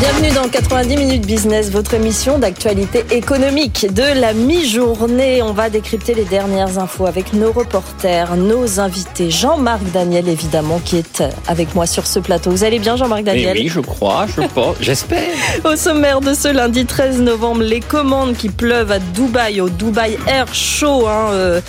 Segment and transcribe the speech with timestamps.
[0.00, 5.42] Bienvenue dans 90 minutes business, votre émission d'actualité économique de la mi-journée.
[5.42, 9.28] On va décrypter les dernières infos avec nos reporters, nos invités.
[9.28, 12.52] Jean-Marc Daniel, évidemment, qui est avec moi sur ce plateau.
[12.52, 15.30] Vous allez bien, Jean-Marc Daniel Oui, je crois, je pense, j'espère.
[15.64, 20.16] Au sommaire de ce lundi 13 novembre, les commandes qui pleuvent à Dubaï, au Dubai
[20.28, 21.08] Air Show.
[21.08, 21.60] Hein, euh,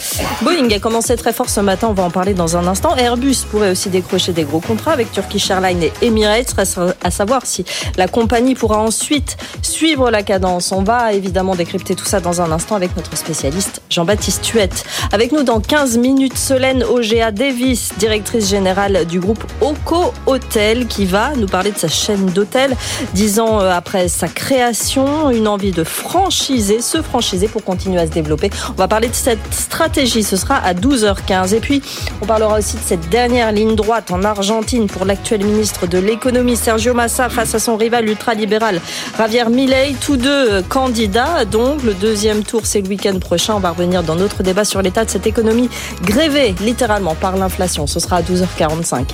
[0.43, 2.95] Boeing a commencé très fort ce matin, on va en parler dans un instant.
[2.95, 6.53] Airbus pourrait aussi décrocher des gros contrats avec Turkish Airlines et Emirates,
[7.01, 7.65] à savoir si
[7.97, 10.73] la compagnie pourra ensuite suivre la cadence.
[10.73, 14.83] On va évidemment décrypter tout ça dans un instant avec notre spécialiste Jean-Baptiste Tuette.
[15.13, 21.05] Avec nous dans 15 minutes, Solène Ogea Davis, directrice générale du groupe Oco Hotel, qui
[21.05, 22.75] va nous parler de sa chaîne d'hôtels.
[23.13, 28.05] Dix ans euh, après sa création, une envie de franchiser, se franchiser pour continuer à
[28.05, 28.49] se développer.
[28.71, 31.55] On va parler de cette stratégie, ce sera à 12h15.
[31.55, 31.81] Et puis,
[32.21, 36.57] on parlera aussi de cette dernière ligne droite en Argentine pour l'actuel ministre de l'économie,
[36.57, 38.81] Sergio Massa, face à son rival ultralibéral
[39.17, 41.45] Javier Milei, tous deux euh, candidats.
[41.45, 43.55] Donc le deuxième tour, c'est le week-end prochain.
[43.55, 45.69] On va revenir dans notre débat sur l'état de cette économie
[46.03, 47.87] grévée littéralement par l'inflation.
[47.87, 49.05] Ce sera à 12h45.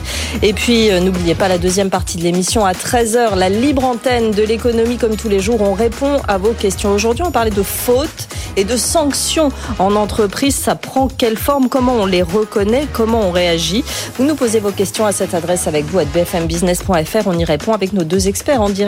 [0.42, 4.32] Et puis euh, n'oubliez pas la deuxième partie de l'émission à 13h, la libre antenne
[4.32, 5.62] de l'économie comme tous les jours.
[5.62, 6.92] On répond à vos questions.
[6.92, 9.50] Aujourd'hui, on parlait de fautes et de sanctions
[9.80, 10.56] en entreprise.
[10.56, 11.70] Ça prend quelle forme?
[11.70, 12.88] Comment on les reconnaît?
[12.94, 13.84] Comment on réagit?
[14.18, 17.28] Vous nous posez vos questions à cette adresse avec vous à bfmbusiness.fr.
[17.28, 18.85] On y répond avec nos deux experts en direct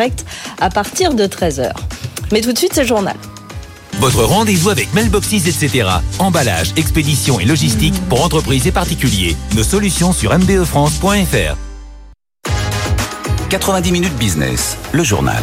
[0.59, 1.71] à partir de 13h.
[2.31, 3.15] Mais tout de suite, c'est le journal.
[3.99, 5.89] Votre rendez-vous avec Mailboxes, etc.
[6.19, 9.35] Emballage, expédition et logistique pour entreprises et particuliers.
[9.55, 11.57] Nos solutions sur mbefrance.fr.
[13.49, 15.41] 90 minutes business, le journal.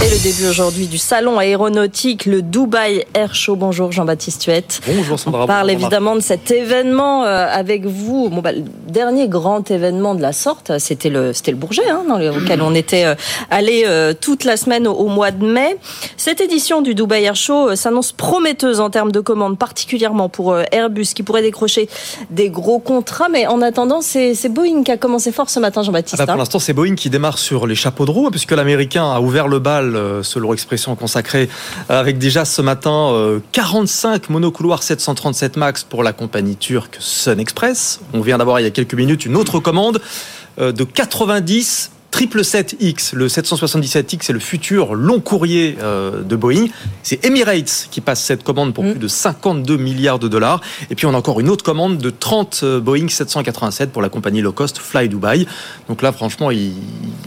[0.00, 3.56] Et le début aujourd'hui du salon aéronautique, le Dubai Air Show.
[3.56, 4.80] Bonjour Jean-Baptiste Huette.
[4.86, 5.42] Bonjour Sandra.
[5.42, 8.28] On parle évidemment de cet événement euh, avec vous.
[8.28, 12.04] Bon, bah, le dernier grand événement de la sorte, c'était le, c'était le Bourget, hein,
[12.08, 13.16] dans lequel on était euh,
[13.50, 15.76] allé euh, toute la semaine au, au, mois de mai.
[16.16, 21.06] Cette édition du Dubai Air Show s'annonce prometteuse en termes de commandes, particulièrement pour Airbus,
[21.12, 21.88] qui pourrait décrocher
[22.30, 23.28] des gros contrats.
[23.28, 26.20] Mais en attendant, c'est, c'est Boeing qui a commencé fort ce matin, Jean-Baptiste.
[26.20, 29.10] Ah bah pour l'instant, c'est Boeing qui démarre sur les chapeaux de roue, puisque l'Américain
[29.12, 29.87] a ouvert le bal
[30.22, 31.48] selon l'expression consacrée,
[31.88, 38.00] avec déjà ce matin 45 monocouloirs 737 MAX pour la compagnie turque Sun Express.
[38.12, 40.00] On vient d'avoir il y a quelques minutes une autre commande
[40.58, 46.66] de 90 777X, le 777X, c'est le futur long courrier de Boeing.
[47.02, 50.60] C'est Emirates qui passe cette commande pour plus de 52 milliards de dollars.
[50.90, 54.40] Et puis on a encore une autre commande de 30 Boeing 787 pour la compagnie
[54.40, 55.46] low cost Fly Dubai.
[55.88, 56.72] Donc là, franchement, il,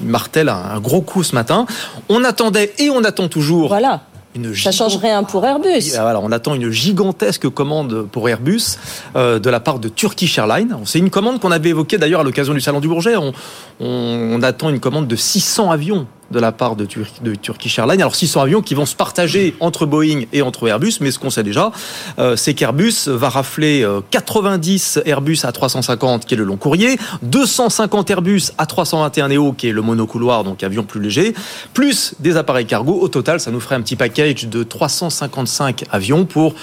[0.02, 1.66] il martèle un gros coup ce matin.
[2.10, 3.70] On attendait et on attend toujours.
[3.70, 4.02] Voilà.
[4.34, 5.92] Une ça change rien pour Airbus.
[5.92, 8.78] Voilà, on attend une gigantesque commande pour Airbus
[9.16, 10.78] euh, de la part de Turkish Airlines.
[10.86, 13.18] C'est une commande qu'on avait évoquée d'ailleurs à l'occasion du salon du Bourget.
[13.18, 13.34] On,
[13.82, 17.78] on, on, attend une commande de 600 avions de la part de, Tur de, Turkish
[17.78, 18.02] Airlines.
[18.02, 21.30] Alors 600 avions qui vont se partager entre Boeing et entre Airbus, mais ce qu'on
[21.30, 21.72] sait déjà,
[22.20, 26.98] euh, c'est qu'Airbus va rafler euh, 90 Airbus à 350 qui est le long courrier,
[27.24, 31.34] 250 Airbus à 321 Neo qui est le monocouloir, donc avion plus léger,
[31.74, 33.00] plus des appareils cargo.
[33.00, 36.56] Au total, ça nous ferait un petit package de 355 avions pour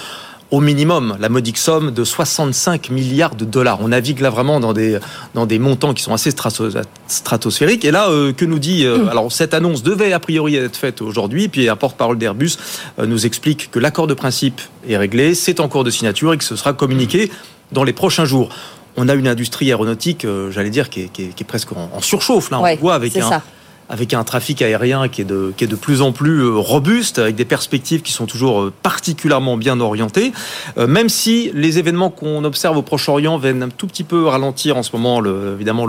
[0.51, 3.79] au minimum la modique somme de 65 milliards de dollars.
[3.81, 4.97] On navigue là vraiment dans des,
[5.33, 6.31] dans des montants qui sont assez
[7.07, 7.85] stratosphériques.
[7.85, 11.01] Et là, euh, que nous dit euh, Alors, cette annonce devait a priori être faite
[11.01, 12.57] aujourd'hui, puis un porte-parole d'Airbus
[12.97, 16.37] euh, nous explique que l'accord de principe est réglé, c'est en cours de signature et
[16.37, 17.31] que ce sera communiqué
[17.71, 18.49] dans les prochains jours.
[18.97, 21.71] On a une industrie aéronautique, euh, j'allais dire, qui est, qui, est, qui est, presque
[21.71, 22.49] en, en surchauffe.
[22.49, 23.41] Là, on ouais, voit avec un,
[23.89, 27.35] avec un trafic aérien qui est de, qui est de plus en plus robuste, avec
[27.35, 30.31] des perspectives qui sont toujours particulièrement bien orientées,
[30.77, 34.77] euh, même si les événements qu'on observe au Proche-Orient viennent un tout petit peu ralentir
[34.77, 35.21] en ce moment,
[35.53, 35.87] évidemment,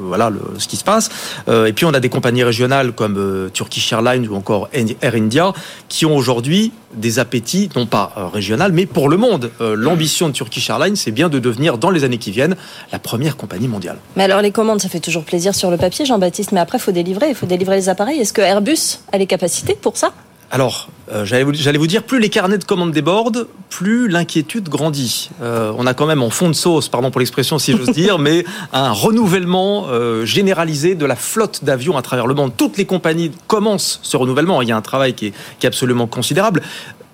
[0.00, 1.10] voilà, ce qui se passe.
[1.48, 5.14] Euh, et puis on a des compagnies régionales comme euh, Turkish Airlines ou encore Air
[5.14, 5.52] India
[5.88, 9.50] qui ont aujourd'hui des appétits, non pas euh, régional, mais pour le monde.
[9.60, 12.56] Euh, L'ambition de Turkish Airlines, c'est bien de devenir, dans les années qui viennent,
[12.92, 13.96] la première compagnie mondiale.
[14.16, 16.92] Mais alors, les commandes, ça fait toujours plaisir sur le papier, Jean-Baptiste, mais après, faut
[16.92, 18.20] délivrer, il faut délivrer les appareils.
[18.20, 20.12] Est-ce que Airbus a les capacités pour ça?
[20.50, 25.30] Alors, euh, j'allais vous, vous, dire, plus les carnets de commandes débordent, plus l'inquiétude grandit.
[25.40, 28.18] Euh, on a quand même en fond de sauce, pardon pour l'expression si j'ose dire,
[28.18, 28.44] mais
[28.74, 32.52] un renouvellement euh, généralisé de la flotte d'avions à travers le monde.
[32.54, 34.60] Toutes les compagnies commencent ce renouvellement.
[34.60, 36.60] Il y a un travail qui est, qui est absolument considérable.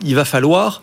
[0.02, 0.82] Il va falloir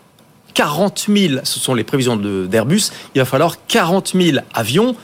[0.54, 2.84] 40 000, ce sont les prévisions d'Airbus,
[3.14, 4.96] il va falloir 40 000 avions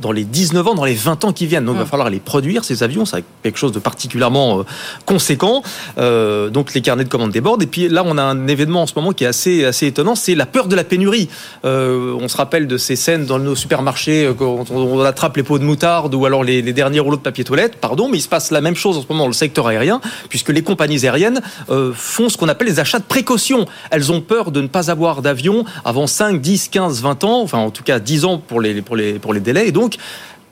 [0.00, 1.64] dans les 19 ans, dans les 20 ans qui viennent.
[1.64, 1.88] Donc, il va Mm.
[1.88, 3.04] falloir les produire, ces avions.
[3.04, 4.62] C'est quelque chose de particulièrement euh,
[5.06, 5.62] conséquent.
[5.98, 7.62] Euh, donc, les carnets de commandes débordent.
[7.62, 10.14] Et puis là, on a un événement en ce moment qui est assez, assez étonnant.
[10.14, 11.28] C'est la peur de la pénurie.
[11.64, 15.42] Euh, on se rappelle de ces scènes dans nos supermarchés quand on, on attrape les
[15.42, 17.76] pots de moutarde ou alors les, les derniers rouleaux de papier toilette.
[17.76, 20.00] Pardon, mais il se passe la même chose en ce moment dans le secteur aérien,
[20.28, 21.40] puisque les compagnies aériennes
[21.70, 23.66] euh, font ce qu'on appelle les achats de précaution.
[23.90, 27.58] Elles ont peur de ne pas avoir d'avion avant 5, 10, 15, 20 ans, enfin
[27.58, 29.68] en tout cas 10 ans pour les, pour les, pour les délais.
[29.68, 29.87] Et donc,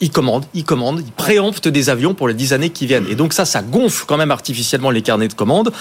[0.00, 3.06] ils commandent, ils commandent, ils préemptent des avions pour les 10 années qui viennent.
[3.09, 5.73] Et donc ça, ça gonfle quand même artificiellement les carnets de commandes.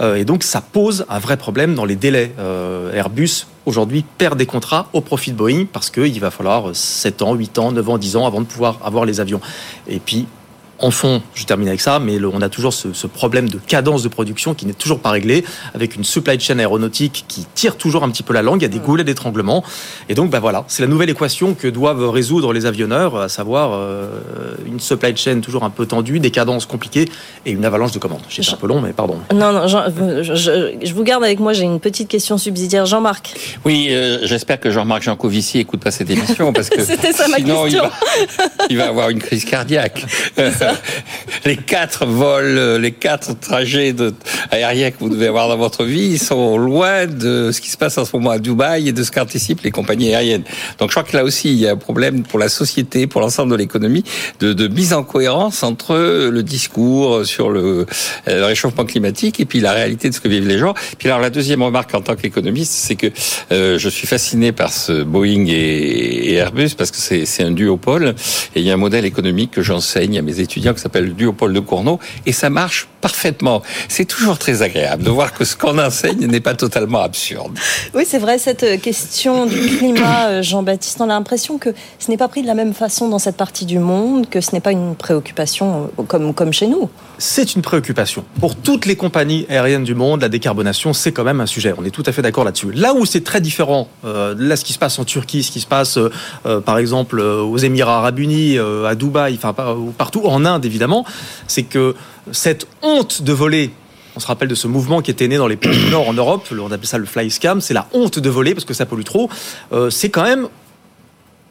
[0.00, 2.32] Euh, et donc ça pose un vrai problème dans les délais.
[2.38, 7.22] Euh, Airbus, aujourd'hui, perd des contrats au profit de Boeing parce qu'il va falloir 7
[7.22, 9.40] ans, 8 ans, 9 ans, 10 ans avant de pouvoir avoir les avions.
[9.88, 10.26] Et puis,
[10.78, 13.58] en fond, je termine avec ça, mais le- on a toujours ce, ce problème de
[13.58, 15.44] cadence de production qui n'est toujours pas réglé,
[15.74, 18.66] avec une supply chain aéronautique qui tire toujours un petit peu la langue, il y
[18.66, 19.62] a des goulets d'étranglement.
[20.08, 23.70] Et donc, bah voilà, c'est la nouvelle équation que doivent résoudre les avionneurs, à savoir
[23.74, 24.08] euh,
[24.66, 27.08] une supply chain toujours un peu tendue, des cadences compliquées
[27.46, 28.22] et une avalanche de commandes.
[28.28, 29.18] J'étais un peu long, mais pardon.
[29.32, 29.84] Non, non, Jean-
[30.22, 31.52] je, je- je vous garde avec moi.
[31.52, 32.86] J'ai une petite question subsidiaire.
[32.86, 33.34] Jean-Marc.
[33.64, 37.36] Oui, euh, j'espère que Jean-Marc Jancovici écoute pas cette émission parce que C'était ça ma
[37.36, 37.84] sinon question.
[37.84, 40.04] Il, va, il va avoir une crise cardiaque.
[41.44, 44.14] Les quatre vols, euh, les quatre trajets de,
[44.50, 47.98] aériens que vous devez avoir dans votre vie, sont loin de ce qui se passe
[47.98, 50.44] en ce moment à Dubaï et de ce qu'anticipent les compagnies aériennes.
[50.78, 53.20] Donc je crois que là aussi il y a un problème pour la société, pour
[53.20, 54.04] l'ensemble de l'économie,
[54.40, 57.86] de, de mise en cohérence entre le discours sur le,
[58.28, 60.74] euh, le réchauffement climatique et puis la réalité de ce que vivent les gens.
[60.98, 63.08] Puis alors la deuxième remarque en tant qu'économiste, c'est que
[63.52, 68.14] euh, je suis fasciné par ce Boeing et, et Airbus parce que c'est un duopole
[68.54, 71.12] et il y a un modèle économique que j'enseigne à mes étudiants qui s'appelle le
[71.12, 73.62] duopole de Cournot et ça marche parfaitement.
[73.88, 77.58] C'est toujours très agréable de voir que ce qu'on enseigne n'est pas totalement absurde.
[77.94, 82.10] Oui, c'est vrai, cette euh, question du climat, euh, Jean-Baptiste, on a l'impression que ce
[82.10, 84.60] n'est pas pris de la même façon dans cette partie du monde, que ce n'est
[84.60, 86.88] pas une préoccupation euh, comme, comme chez nous.
[87.18, 88.24] C'est une préoccupation.
[88.40, 91.74] Pour toutes les compagnies aériennes du monde, la décarbonation, c'est quand même un sujet.
[91.78, 92.72] On est tout à fait d'accord là-dessus.
[92.72, 95.60] Là où c'est très différent, euh, là, ce qui se passe en Turquie, ce qui
[95.60, 99.54] se passe, euh, par exemple, aux Émirats Arabes Unis, euh, à Dubaï, enfin,
[99.96, 101.04] partout, en Inde, évidemment,
[101.46, 101.94] c'est que
[102.32, 103.70] cette honte de voler
[104.16, 106.12] on se rappelle de ce mouvement qui était né dans les pays du Nord en
[106.12, 108.86] Europe, on appelle ça le fly scam, c'est la honte de voler parce que ça
[108.86, 109.28] pollue trop.
[109.72, 110.46] Euh, c'est quand même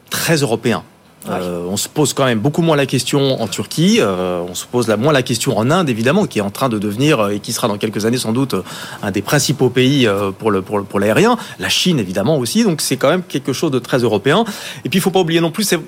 [0.08, 0.82] très européen.
[1.28, 4.64] Euh, on se pose quand même beaucoup moins la question en Turquie, euh, on se
[4.66, 7.40] pose la, moins la question en Inde évidemment, qui est en train de devenir et
[7.40, 8.54] qui sera dans quelques années sans doute
[9.02, 10.08] un des principaux pays
[10.38, 11.36] pour le pour, le- pour l'aérien.
[11.58, 14.44] La Chine évidemment aussi, donc c'est quand même quelque chose de très européen.
[14.84, 15.80] Et puis il faut pas oublier non plus, c'est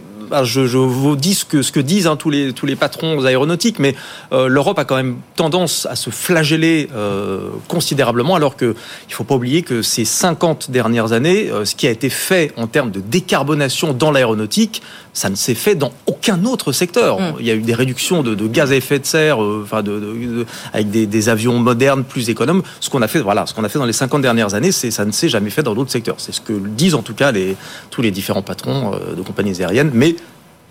[0.44, 3.24] je, je vous dis ce que, ce que disent hein, tous, les, tous les patrons
[3.24, 3.94] aéronautiques, mais
[4.32, 8.74] euh, l'Europe a quand même tendance à se flageller euh, considérablement, alors que
[9.08, 12.52] il faut pas oublier que ces 50 dernières années, euh, ce qui a été fait
[12.56, 14.82] en termes de décarbonation dans l'aéronautique,
[15.12, 17.18] ça ne s'est fait dans aucun autre secteur.
[17.20, 17.34] Mm.
[17.40, 19.82] Il y a eu des réductions de, de gaz à effet de serre, euh, enfin
[19.82, 22.62] de, de- de- avec des, des avions modernes, plus économes.
[22.80, 24.90] Ce qu'on a fait, voilà, ce qu'on a fait dans les 50 dernières années, c'est
[24.90, 26.16] ça ne s'est jamais fait dans d'autres secteurs.
[26.18, 27.56] C'est ce que disent en tout cas les,
[27.90, 29.90] tous les différents patrons euh, de compagnies aériennes.
[29.94, 30.16] Mais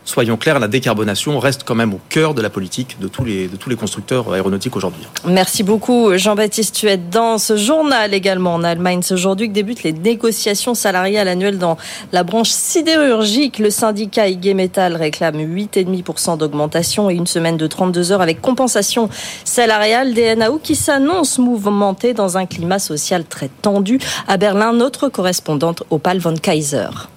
[0.06, 3.76] soyons clairs, la décarbonation reste quand même au cœur de la politique de tous les,
[3.76, 5.04] constructeurs aéronautiques aujourd'hui.
[5.28, 6.76] Merci beaucoup, Jean-Baptiste.
[6.76, 9.02] Tu es dans ce journal également en Allemagne.
[9.02, 11.78] C'est aujourd'hui que débutent les négociations salariales annuelles dans
[12.12, 13.60] la branche sidérurgique.
[13.60, 19.10] Le syndicat IG Metall réclame 8,5% d'augmentation et une semaine de 32 heures avec compensation
[19.44, 24.00] salariale des NAO qui s'annonce mouvementée dans un climat social très tendu.
[24.28, 27.15] À Berlin, notre correspondante Opal von Kaiser.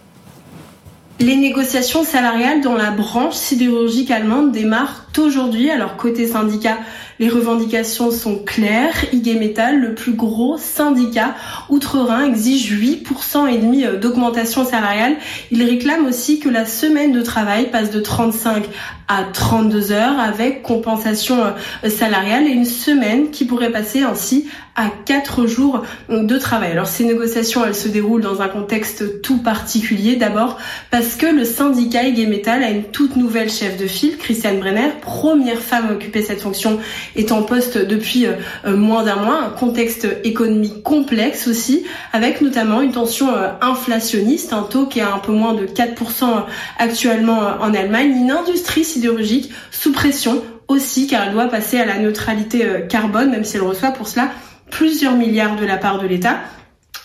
[1.21, 5.71] Les négociations salariales dans la branche sidérurgique allemande démarrent aujourd'hui.
[5.71, 6.79] Alors côté syndicat,
[7.19, 8.95] les revendications sont claires.
[9.13, 11.35] IG Metall, le plus gros syndicat
[11.69, 15.17] outre-Rhin, exige 8% et demi d'augmentation salariale.
[15.51, 18.65] Il réclame aussi que la semaine de travail passe de 35
[19.09, 24.47] à 32 heures avec compensation euh, salariale et une semaine qui pourrait passer ainsi
[24.77, 26.73] à 4 jours de travail.
[26.73, 30.17] Alors ces négociations, elles se déroulent dans un contexte tout particulier.
[30.17, 30.59] D'abord
[30.91, 34.91] parce que le syndicat IG Metall a une toute nouvelle chef de file, Christiane Brenner,
[35.01, 36.79] première femme à occuper cette fonction,
[37.17, 39.43] est en poste depuis euh, moins d'un mois.
[39.43, 45.03] Un contexte économique complexe aussi, avec notamment une tension euh, inflationniste, un taux qui est
[45.03, 46.45] un peu moins de 4%
[46.79, 51.87] actuellement euh, en Allemagne, une industrie sidérurgique sous pression aussi car elle doit passer à
[51.87, 54.29] la neutralité carbone, même si elle reçoit pour cela
[54.71, 56.41] plusieurs milliards de la part de l'État.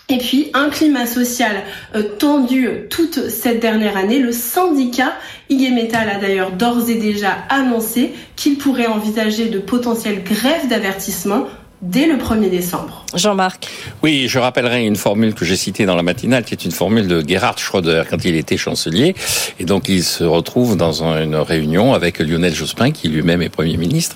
[0.09, 1.63] Et puis un climat social
[1.95, 4.19] euh, tendu toute cette dernière année.
[4.19, 5.13] Le syndicat
[5.49, 11.45] IG Metall a d'ailleurs d'ores et déjà annoncé qu'il pourrait envisager de potentielles grèves d'avertissement
[11.83, 13.05] dès le 1er décembre.
[13.13, 13.67] Jean-Marc.
[14.01, 17.07] Oui, je rappellerai une formule que j'ai citée dans la matinale, qui est une formule
[17.07, 19.15] de Gerhard Schröder quand il était chancelier.
[19.59, 23.75] Et donc il se retrouve dans une réunion avec Lionel Jospin, qui lui-même est Premier
[23.75, 24.15] ministre.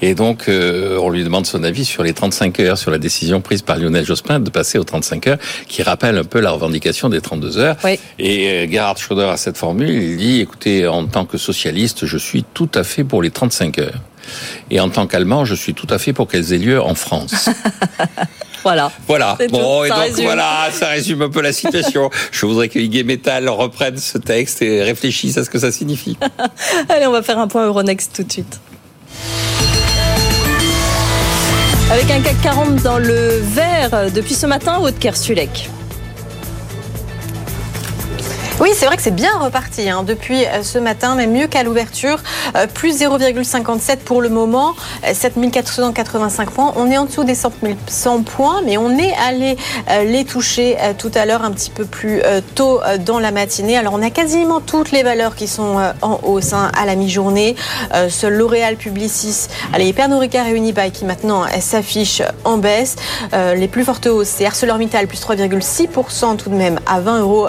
[0.00, 3.40] Et donc euh, on lui demande son avis sur les 35 heures, sur la décision
[3.40, 7.08] prise par Lionel Jospin de passer aux 35 heures, qui rappelle un peu la revendication
[7.08, 7.76] des 32 heures.
[7.84, 7.98] Oui.
[8.20, 12.16] Et euh, Gerhard Schröder a cette formule, il dit, écoutez, en tant que socialiste, je
[12.16, 14.00] suis tout à fait pour les 35 heures.
[14.70, 17.48] Et en tant qu'Allemand, je suis tout à fait pour qu'elles aient lieu en France.
[18.64, 18.90] Voilà.
[19.06, 19.38] Voilà.
[19.50, 20.24] Bon, tout, et ça donc résume.
[20.24, 22.10] voilà, ça résume un peu la situation.
[22.32, 26.18] Je voudrais que IG Metal reprenne ce texte et réfléchisse à ce que ça signifie.
[26.88, 28.60] Allez, on va faire un point Euronext tout de suite.
[31.90, 35.70] Avec un CAC 40 dans le vert depuis ce matin, Haute Kersulek.
[38.60, 41.62] Oui, c'est vrai que c'est bien reparti hein, depuis euh, ce matin, mais mieux qu'à
[41.62, 42.18] l'ouverture.
[42.56, 44.74] Euh, plus 0,57 pour le moment,
[45.06, 46.72] euh, 7485 points.
[46.74, 47.52] On est en dessous des 100
[47.86, 49.56] 100 points, mais on est allé
[49.88, 53.20] euh, les toucher euh, tout à l'heure un petit peu plus euh, tôt euh, dans
[53.20, 53.76] la matinée.
[53.76, 56.96] Alors on a quasiment toutes les valeurs qui sont euh, en hausse hein, à la
[56.96, 57.54] mi-journée.
[57.94, 62.96] Euh, seul L'Oréal, Publicis, allez, Pernod Ricard et Unibail qui maintenant euh, s'affichent en baisse.
[63.34, 67.48] Euh, les plus fortes hausses, c'est ArcelorMittal plus 3,6% tout de même à 20,60 euros.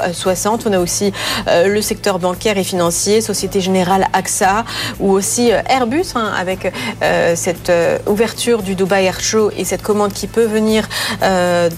[0.68, 0.99] On a aussi
[1.48, 4.66] euh, le secteur bancaire et financier, Société Générale AXA
[5.00, 7.72] ou aussi euh, Airbus hein, avec euh, cette
[8.08, 10.88] ouverture du Dubai Air Show et cette commande qui peut venir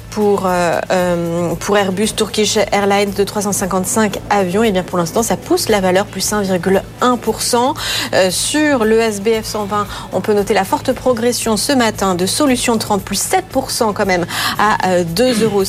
[0.09, 0.49] pour,
[1.59, 4.63] pour Airbus Turkish Airlines de 355 avions.
[4.63, 7.73] Et bien pour l'instant, ça pousse la valeur plus 1,1%.
[8.13, 12.77] Euh, sur le SBF 120, on peut noter la forte progression ce matin de Solution
[12.77, 14.25] 30 plus 7% quand même
[14.59, 15.63] à euh, 2,16 euros.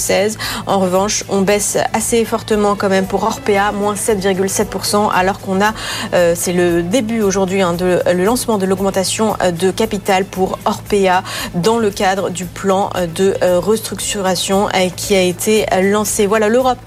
[0.67, 5.73] En revanche, on baisse assez fortement quand même pour Orpea, moins 7,7%, alors qu'on a,
[6.15, 10.61] euh, c'est le début aujourd'hui, hein, de, le lancement de l'augmentation euh, de capital pour
[10.65, 11.23] Orpea
[11.55, 16.27] dans le cadre du plan euh, de euh, restructuration euh, qui a été euh, lancé.
[16.27, 16.79] Voilà l'Europe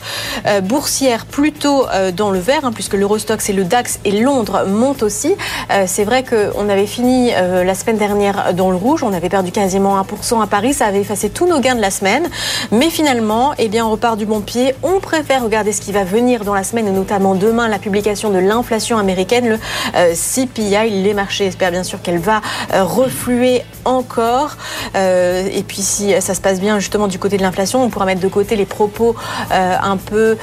[0.45, 4.65] euh, boursière plutôt euh, dans le vert, hein, puisque l'Eurostox et le DAX et Londres
[4.65, 5.35] montent aussi.
[5.71, 9.29] Euh, c'est vrai qu'on avait fini euh, la semaine dernière dans le rouge, on avait
[9.29, 12.29] perdu quasiment 1% à Paris, ça avait effacé tous nos gains de la semaine,
[12.71, 14.73] mais finalement, eh bien, on repart du bon pied.
[14.83, 18.29] On préfère regarder ce qui va venir dans la semaine, et notamment demain, la publication
[18.29, 19.59] de l'inflation américaine, le
[19.95, 21.01] euh, CPI.
[21.03, 22.41] Les marchés espèrent bien sûr qu'elle va
[22.73, 24.55] euh, refluer encore.
[24.95, 28.05] Euh, et puis, si ça se passe bien justement du côté de l'inflation, on pourra
[28.05, 29.15] mettre de côté les propos
[29.51, 30.37] un peu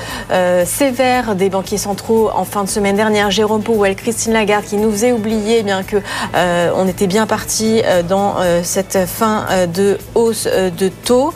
[0.64, 3.30] sévères des banquiers centraux en fin de semaine dernière.
[3.30, 5.96] Jérôme Powell, Christine Lagarde, qui nous faisait oublier eh bien que
[6.34, 11.32] on était bien parti dans cette fin de hausse de taux.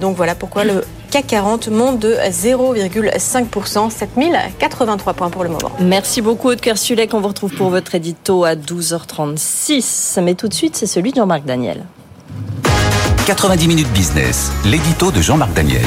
[0.00, 5.70] Donc voilà pourquoi le CAC 40 monte de 0,5%, 7083 points pour le moment.
[5.78, 7.12] Merci beaucoup, Haute Kersulek.
[7.12, 10.22] On vous retrouve pour votre édito à 12h36.
[10.22, 11.84] Mais tout de suite, c'est celui de Jean-Marc Daniel.
[13.26, 15.84] 90 minutes business, l'édito de Jean-Marc Daniel.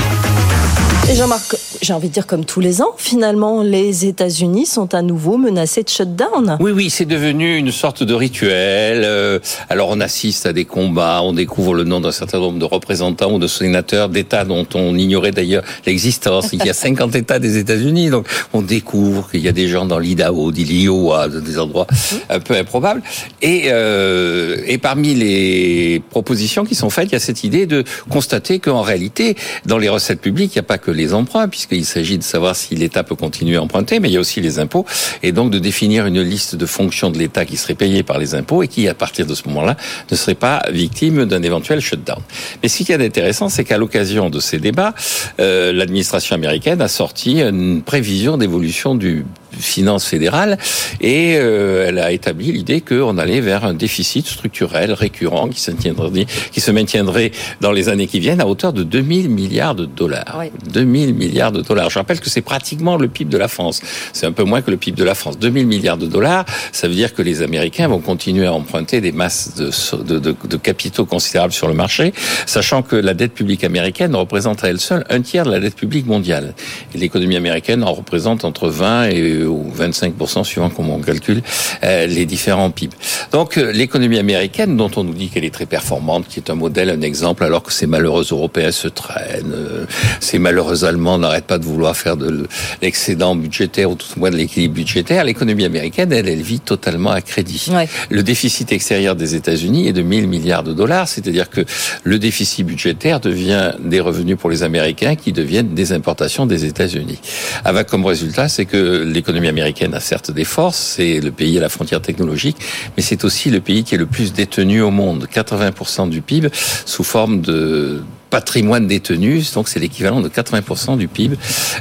[1.09, 5.01] Et Jean-Marc, j'ai envie de dire comme tous les ans, finalement, les États-Unis sont à
[5.01, 6.57] nouveau menacés de shutdown.
[6.59, 9.03] Oui, oui, c'est devenu une sorte de rituel.
[9.05, 9.39] Euh,
[9.69, 13.33] Alors on assiste à des combats, on découvre le nom d'un certain nombre de représentants
[13.33, 16.49] ou de sénateurs d'États dont on ignorait d'ailleurs l'existence.
[16.53, 19.85] Il y a 50 États des États-Unis, donc on découvre qu'il y a des gens
[19.85, 21.87] dans l'Idaho, l'Iowa, des endroits
[22.29, 23.01] un peu improbables.
[23.41, 27.83] Et, euh, et parmi les propositions qui sont faites, il y a cette idée de
[28.09, 31.85] constater qu'en réalité, dans les recettes publiques, il n'y a pas que les emprunts, puisqu'il
[31.85, 34.59] s'agit de savoir si l'État peut continuer à emprunter, mais il y a aussi les
[34.59, 34.85] impôts,
[35.23, 38.35] et donc de définir une liste de fonctions de l'État qui seraient payées par les
[38.35, 39.75] impôts et qui, à partir de ce moment-là,
[40.09, 42.19] ne seraient pas victimes d'un éventuel shutdown.
[42.61, 44.93] Mais ce qu'il y a d'intéressant, c'est qu'à l'occasion de ces débats,
[45.39, 49.25] euh, l'administration américaine a sorti une prévision d'évolution du
[49.59, 50.57] finances fédérales
[51.01, 55.71] et euh, elle a établi l'idée qu'on allait vers un déficit structurel récurrent qui se,
[55.71, 57.31] tiendrait, qui se maintiendrait
[57.61, 60.37] dans les années qui viennent à hauteur de 2000 milliards de dollars.
[60.39, 60.51] Oui.
[60.71, 61.89] 2000 milliards de dollars.
[61.89, 63.81] Je rappelle que c'est pratiquement le PIB de la France.
[64.13, 65.37] C'est un peu moins que le PIB de la France.
[65.39, 69.11] 2000 milliards de dollars, ça veut dire que les Américains vont continuer à emprunter des
[69.11, 69.71] masses de,
[70.03, 72.13] de, de, de capitaux considérables sur le marché,
[72.45, 75.75] sachant que la dette publique américaine représente à elle seule un tiers de la dette
[75.75, 76.53] publique mondiale.
[76.93, 81.41] Et l'économie américaine en représente entre 20 et ou 25% suivant comment on calcule
[81.83, 82.95] euh, les différents PIB.
[83.31, 86.55] Donc euh, l'économie américaine, dont on nous dit qu'elle est très performante, qui est un
[86.55, 89.85] modèle, un exemple, alors que ces malheureux Européens se traînent, euh,
[90.19, 92.47] ces malheureux Allemands n'arrêtent pas de vouloir faire de
[92.81, 97.11] l'excédent budgétaire ou tout au moins de l'équilibre budgétaire, l'économie américaine, elle, elle vit totalement
[97.11, 97.67] à crédit.
[97.71, 97.87] Ouais.
[98.09, 101.61] Le déficit extérieur des États-Unis est de 1000 milliards de dollars, c'est-à-dire que
[102.03, 107.19] le déficit budgétaire devient des revenus pour les Américains qui deviennent des importations des États-Unis.
[107.63, 111.57] Avec comme résultat, c'est que l'économie l'économie américaine a certes des forces, c'est le pays
[111.57, 112.57] à la frontière technologique,
[112.95, 115.27] mais c'est aussi le pays qui est le plus détenu au monde.
[115.31, 116.49] 80% du PIB
[116.85, 121.37] sous forme de patrimoine détenu, donc c'est l'équivalent de 80% du PIB.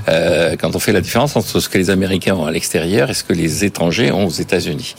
[0.09, 3.15] Euh, quand on fait la différence entre ce que les Américains ont à l'extérieur et
[3.15, 4.95] ce que les étrangers ont aux États-Unis.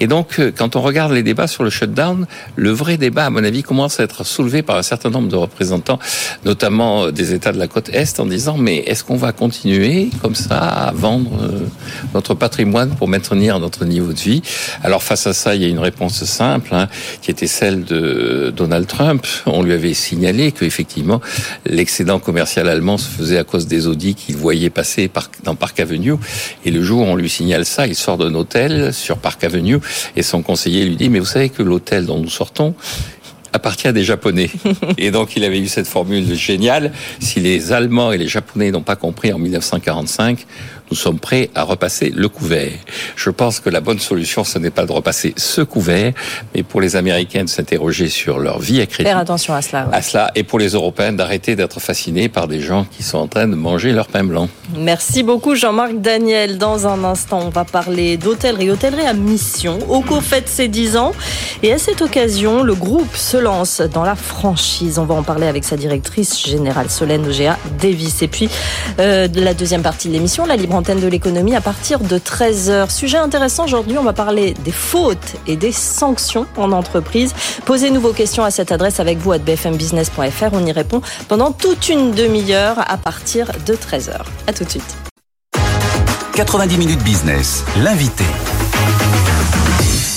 [0.00, 2.26] Et donc, euh, quand on regarde les débats sur le shutdown,
[2.56, 5.36] le vrai débat, à mon avis, commence à être soulevé par un certain nombre de
[5.36, 5.98] représentants,
[6.44, 10.10] notamment euh, des États de la côte est, en disant mais est-ce qu'on va continuer
[10.22, 11.66] comme ça à vendre euh,
[12.14, 14.42] notre patrimoine pour maintenir notre niveau de vie?
[14.82, 16.88] Alors face à ça, il y a une réponse simple, hein,
[17.22, 19.26] qui était celle de Donald Trump.
[19.46, 21.20] On lui avait signalé que effectivement
[21.66, 25.10] l'excédent commercial allemand se faisait à cause des audits qu'il voyait passer
[25.44, 26.14] dans Park Avenue.
[26.64, 29.78] Et le jour où on lui signale ça, il sort d'un hôtel sur Park Avenue
[30.16, 32.74] et son conseiller lui dit mais vous savez que l'hôtel dont nous sortons
[33.52, 34.50] appartient à des Japonais.
[34.98, 36.92] Et donc il avait eu cette formule géniale.
[37.18, 40.46] Si les Allemands et les Japonais n'ont pas compris en 1945,
[40.90, 42.72] nous sommes prêts à repasser le couvert.
[43.16, 46.12] Je pense que la bonne solution, ce n'est pas de repasser ce couvert,
[46.54, 49.08] mais pour les Américains de s'interroger sur leur vie à crédit.
[49.08, 49.86] Faire attention à cela.
[49.86, 49.94] ouais.
[49.96, 53.26] À cela, et pour les Européens d'arrêter d'être fascinés par des gens qui sont en
[53.26, 54.48] train de manger leur pain blanc.
[54.76, 56.58] Merci beaucoup Jean-Marc Daniel.
[56.58, 58.70] Dans un instant, on va parler d'hôtellerie.
[58.70, 59.78] Hôtellerie à mission.
[59.88, 61.12] Oco fête ses 10 ans.
[61.62, 64.98] Et à cette occasion, le groupe se lance dans la franchise.
[64.98, 68.22] On va en parler avec sa directrice générale Solène Ogea Davis.
[68.22, 68.48] Et puis,
[69.00, 72.90] euh, de la deuxième partie de l'émission, la libre de l'économie à partir de 13h.
[72.90, 77.34] Sujet intéressant aujourd'hui, on va parler des fautes et des sanctions en entreprise.
[77.64, 80.52] Posez-nous vos questions à cette adresse avec vous à bfmbusiness.fr.
[80.52, 84.20] On y répond pendant toute une demi-heure à partir de 13h.
[84.46, 84.96] À tout de suite.
[86.34, 88.24] 90 minutes business, l'invité.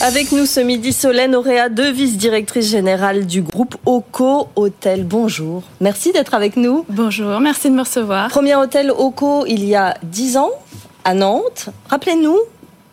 [0.04, 5.04] Avec nous ce midi, Solène Auréa, deux vice-directrice générale du groupe OCO Hôtel.
[5.04, 5.62] Bonjour.
[5.80, 6.86] Merci d'être avec nous.
[6.90, 8.30] Bonjour, merci de me recevoir.
[8.30, 10.50] Premier hôtel OCO il y a 10 ans
[11.04, 11.70] à Nantes.
[11.88, 12.36] Rappelez-nous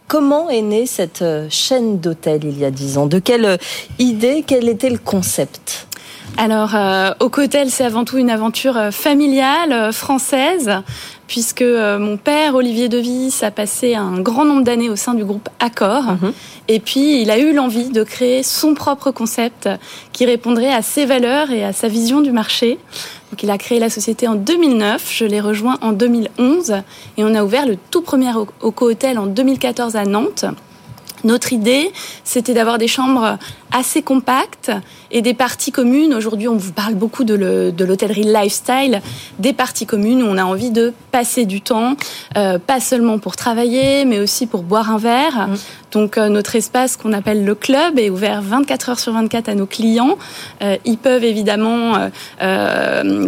[0.07, 3.07] comment est née cette euh, chaîne d'hôtels il y a 10 ans?
[3.07, 3.57] De quelle euh,
[3.99, 5.89] idée, quel était le concept?
[6.37, 10.71] Alors, euh, Hotel, c'est avant tout une aventure euh, familiale française,
[11.29, 15.25] puisque euh, mon père, Olivier Devis, a passé un grand nombre d'années au sein du
[15.25, 16.03] groupe Accor.
[16.03, 16.33] Mhm.
[16.67, 19.69] Et puis, il a eu l'envie de créer son propre concept
[20.13, 22.79] qui répondrait à ses valeurs et à sa vision du marché.
[23.31, 25.07] Donc, il a créé la société en 2009.
[25.11, 26.77] Je l'ai rejoint en 2011.
[27.17, 30.47] Et on a ouvert le tout premier Oco Hotel en 2014 à Nantes.
[31.25, 31.93] Notre idée,
[32.25, 33.39] c'était d'avoir des chambres
[33.73, 34.71] assez compactes
[35.11, 36.15] et des parties communes.
[36.15, 39.03] Aujourd'hui, on vous parle beaucoup de le- de l'hôtellerie lifestyle,
[39.39, 41.95] des parties communes où on a envie de passer du temps,
[42.37, 45.49] euh, pas seulement pour travailler, mais aussi pour boire un verre.
[45.93, 49.55] Donc, euh, notre espace qu'on appelle le club est ouvert 24 heures sur 24 à
[49.55, 50.17] nos clients.
[50.63, 51.95] Euh, ils peuvent évidemment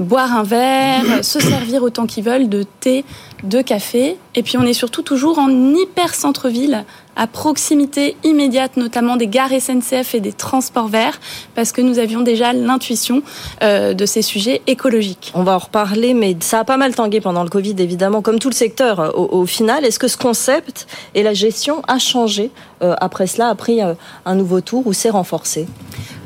[0.00, 3.04] boire un verre, se servir autant qu'ils veulent de thé,
[3.42, 4.16] de café.
[4.34, 6.84] Et puis, on est surtout toujours en hyper centre-ville
[7.20, 11.20] à proximité immédiate, notamment des gares SNCF et des transports verts,
[11.54, 13.22] parce que nous avions déjà l'intuition
[13.62, 15.30] euh, de ces sujets écologiques.
[15.34, 18.38] On va en reparler, mais ça a pas mal tangué pendant le Covid, évidemment, comme
[18.38, 19.00] tout le secteur.
[19.00, 23.54] euh, Au, final, est-ce que ce concept et la gestion a changé après cela, a
[23.54, 25.66] pris euh, un nouveau tour ou s'est renforcé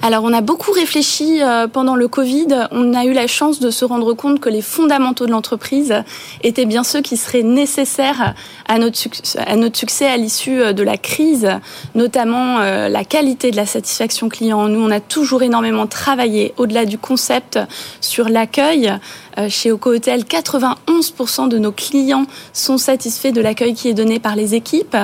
[0.02, 2.68] Alors, on a beaucoup réfléchi euh, pendant le Covid.
[2.72, 5.94] On a eu la chance de se rendre compte que les fondamentaux de l'entreprise
[6.42, 8.34] étaient bien ceux qui seraient nécessaires
[8.66, 8.98] à notre,
[9.38, 11.48] à notre succès à l'issue euh, de la crise,
[11.94, 14.68] notamment euh, la qualité de la satisfaction client.
[14.68, 17.58] Nous, on a toujours énormément travaillé au-delà du concept
[18.00, 18.92] sur l'accueil.
[19.38, 24.18] Euh, Chez Oco Hotel, 91% de nos clients sont satisfaits de l'accueil qui est donné
[24.18, 24.96] par les équipes.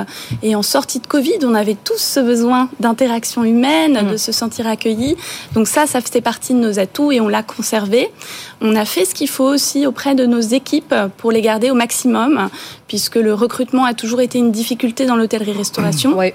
[0.43, 4.67] Et en sortie de Covid, on avait tous ce besoin d'interaction humaine, de se sentir
[4.67, 5.17] accueillis.
[5.55, 8.11] Donc ça, ça faisait partie de nos atouts et on l'a conservé.
[8.61, 11.75] On a fait ce qu'il faut aussi auprès de nos équipes pour les garder au
[11.75, 12.49] maximum,
[12.89, 16.17] puisque le recrutement a toujours été une difficulté dans l'hôtellerie-restauration.
[16.17, 16.33] Oui.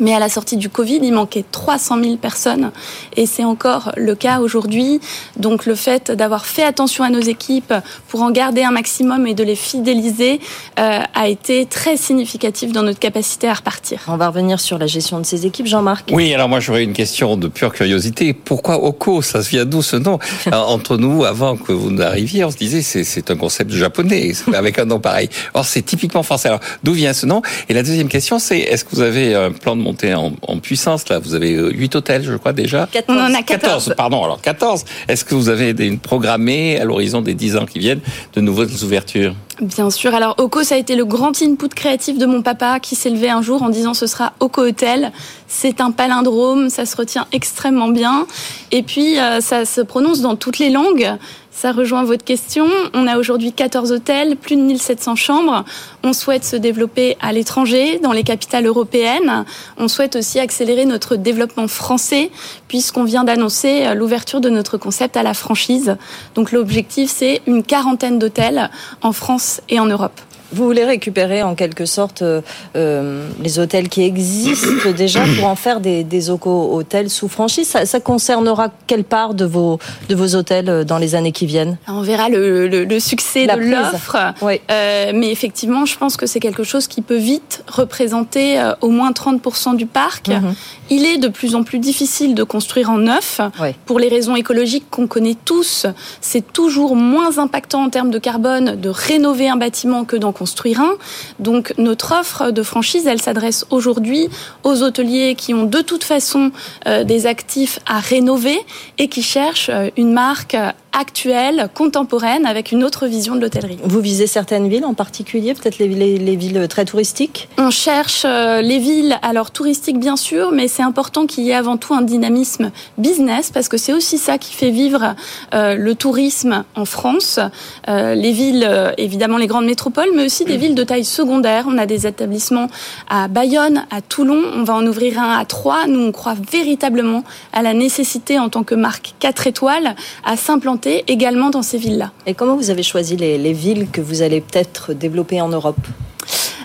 [0.00, 2.72] Mais à la sortie du Covid, il manquait 300 000 personnes
[3.16, 5.00] et c'est encore le cas aujourd'hui.
[5.36, 7.74] Donc le fait d'avoir fait attention à nos équipes
[8.08, 10.40] pour en garder un maximum et de les fidéliser
[10.78, 14.00] euh, a été très significatif dans notre capacité à repartir.
[14.08, 16.10] On va revenir sur la gestion de ces équipes, Jean-Marc.
[16.12, 18.32] Oui, alors moi j'aurais une question de pure curiosité.
[18.32, 19.22] Pourquoi Oko?
[19.22, 20.18] Ça se vient d'où ce nom?
[20.46, 24.32] Alors, Entre nous, avant que vous n'arriviez, on se disait c'est c'est un concept japonais
[24.54, 25.28] avec un nom pareil.
[25.54, 26.48] Or c'est typiquement français.
[26.48, 27.42] Alors d'où vient ce nom?
[27.68, 30.58] Et la deuxième question, c'est est-ce que vous avez un plan de montée en, en
[30.58, 32.88] puissance là Vous avez euh, huit hôtels, je crois déjà.
[32.90, 33.18] 14.
[33.18, 33.94] On en a 14.
[33.96, 34.84] pardon, alors 14.
[35.08, 38.00] Est-ce que vous avez des, une programmée à l'horizon des 10 ans qui viennent
[38.34, 39.34] de nouvelles ouvertures?
[39.60, 40.14] Bien sûr.
[40.14, 43.30] Alors, Oko, ça a été le grand input créatif de mon papa qui s'est levé
[43.30, 45.12] un jour en disant ce sera Oko Hotel.
[45.46, 48.26] C'est un palindrome, ça se retient extrêmement bien.
[48.72, 51.08] Et puis, euh, ça se prononce dans toutes les langues.
[51.56, 52.66] Ça rejoint votre question.
[52.94, 55.64] On a aujourd'hui 14 hôtels, plus de 1700 chambres.
[56.02, 59.44] On souhaite se développer à l'étranger, dans les capitales européennes.
[59.78, 62.32] On souhaite aussi accélérer notre développement français,
[62.66, 65.96] puisqu'on vient d'annoncer euh, l'ouverture de notre concept à la franchise.
[66.34, 68.68] Donc l'objectif, c'est une quarantaine d'hôtels
[69.00, 70.20] en France et en Europe.
[70.52, 72.40] Vous voulez récupérer en quelque sorte euh,
[72.76, 77.68] euh, les hôtels qui existent déjà pour en faire des, des hôtels sous franchise.
[77.68, 79.78] Ça, ça, concernera quelle part de vos,
[80.08, 81.78] de vos hôtels euh, dans les années qui viennent?
[81.88, 84.16] On verra le, le, le succès de l'offre.
[84.42, 84.60] Oui.
[84.70, 88.88] Euh, mais effectivement, je pense que c'est quelque chose qui peut vite représenter euh, au
[88.88, 90.28] moins 30% du parc.
[90.28, 90.54] Mhm.
[90.90, 93.40] Il est de plus en plus difficile de construire en neuf.
[93.60, 93.70] Oui.
[93.86, 95.86] Pour les raisons écologiques qu'on connaît tous,
[96.20, 100.80] c'est toujours moins impactant en termes de carbone de rénover un bâtiment que d'en construire
[100.80, 100.94] un.
[101.38, 104.28] Donc notre offre de franchise, elle s'adresse aujourd'hui
[104.62, 106.52] aux hôteliers qui ont de toute façon
[106.86, 108.58] euh, des actifs à rénover
[108.98, 110.56] et qui cherchent euh, une marque
[110.98, 113.78] actuelle, contemporaine, avec une autre vision de l'hôtellerie.
[113.82, 117.48] Vous visez certaines villes en particulier, peut-être les, les, les, villes très touristiques?
[117.58, 121.54] On cherche euh, les villes, alors touristiques bien sûr, mais c'est important qu'il y ait
[121.54, 125.14] avant tout un dynamisme business, parce que c'est aussi ça qui fait vivre
[125.52, 127.40] euh, le tourisme en France.
[127.88, 131.66] Euh, les villes, évidemment les grandes métropoles, mais aussi des villes de taille secondaire.
[131.68, 132.68] On a des établissements
[133.08, 135.86] à Bayonne, à Toulon, on va en ouvrir un à Troyes.
[135.88, 140.83] Nous, on croit véritablement à la nécessité en tant que marque 4 étoiles à s'implanter
[140.86, 142.12] également dans ces villes-là.
[142.26, 145.86] Et comment vous avez choisi les, les villes que vous allez peut-être développer en Europe?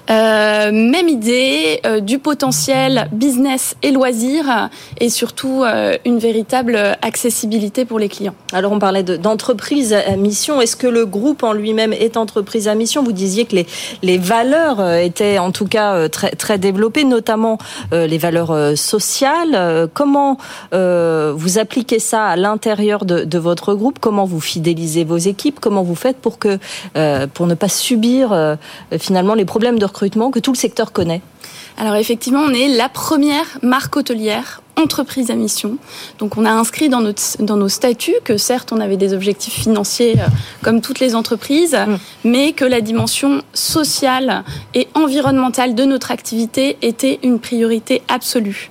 [0.09, 4.69] Euh, même idée, euh, du potentiel business et loisirs
[4.99, 8.33] et surtout euh, une véritable accessibilité pour les clients.
[8.53, 10.61] Alors on parlait d'entreprise à mission.
[10.61, 13.03] Est-ce que le groupe en lui-même est entreprise à mission?
[13.03, 13.67] Vous disiez que les,
[14.01, 17.57] les valeurs euh, étaient en tout cas euh, très, très développées, notamment
[17.91, 19.89] les valeurs sociales.
[19.93, 20.37] Comment
[20.71, 23.99] vous appliquez ça à l'intérieur de, de, votre groupe?
[23.99, 25.59] Comment vous fidélisez vos équipes?
[25.59, 26.57] Comment vous faites pour, que,
[27.33, 28.57] pour ne pas subir
[28.97, 31.21] finalement les problèmes de recrutement que tout le secteur connaît
[31.79, 35.77] alors effectivement, on est la première marque hôtelière entreprise à mission.
[36.19, 39.53] Donc on a inscrit dans, notre, dans nos statuts que certes on avait des objectifs
[39.53, 40.25] financiers euh,
[40.61, 41.95] comme toutes les entreprises, mmh.
[42.25, 48.69] mais que la dimension sociale et environnementale de notre activité était une priorité absolue.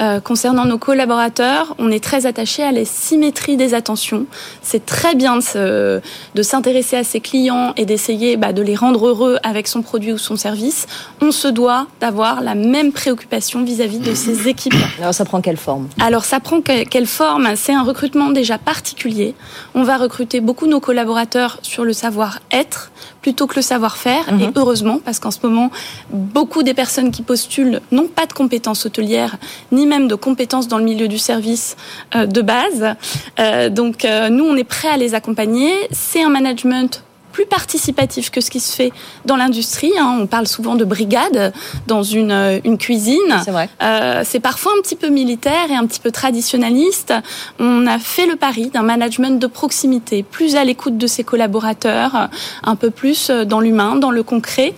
[0.00, 4.26] Euh, concernant nos collaborateurs, on est très attaché à la symétrie des attentions.
[4.62, 6.00] C'est très bien de,
[6.42, 10.18] s'intéresser à ses clients et d'essayer bah, de les rendre heureux avec son produit ou
[10.18, 10.86] son service.
[11.20, 14.74] On se doit d'avoir la même préoccupation vis-à-vis -vis de ses équipes.
[14.98, 15.88] Alors ça prend quelle forme?
[16.00, 17.48] Alors ça prend que, quelle forme?
[17.56, 19.34] C'est un recrutement déjà particulier.
[19.74, 22.90] On va recruter beaucoup nos collaborateurs sur le savoir-être
[23.22, 24.32] plutôt que le savoir-faire.
[24.32, 24.40] Mmh.
[24.40, 25.70] Et heureusement, parce qu'en ce moment,
[26.10, 29.36] beaucoup des personnes qui postulent n'ont pas de compétences hôtelières
[29.72, 31.76] ni même de compétences dans le milieu du service
[32.14, 32.94] euh, de base.
[33.38, 35.72] Euh, donc euh, nous, on est prêt à les accompagner.
[35.90, 38.92] C'est un management plus participatif que ce qui se fait
[39.24, 39.92] dans l'industrie.
[39.98, 40.18] Hein.
[40.20, 41.52] On parle souvent de brigade
[41.86, 43.40] dans une, une cuisine.
[43.44, 43.68] C'est vrai.
[43.82, 47.14] Euh, c'est parfois un petit peu militaire et un petit peu traditionnaliste.
[47.58, 52.28] On a fait le pari d'un management de proximité, plus à l'écoute de ses collaborateurs,
[52.62, 54.74] un peu plus dans l'humain, dans le concret.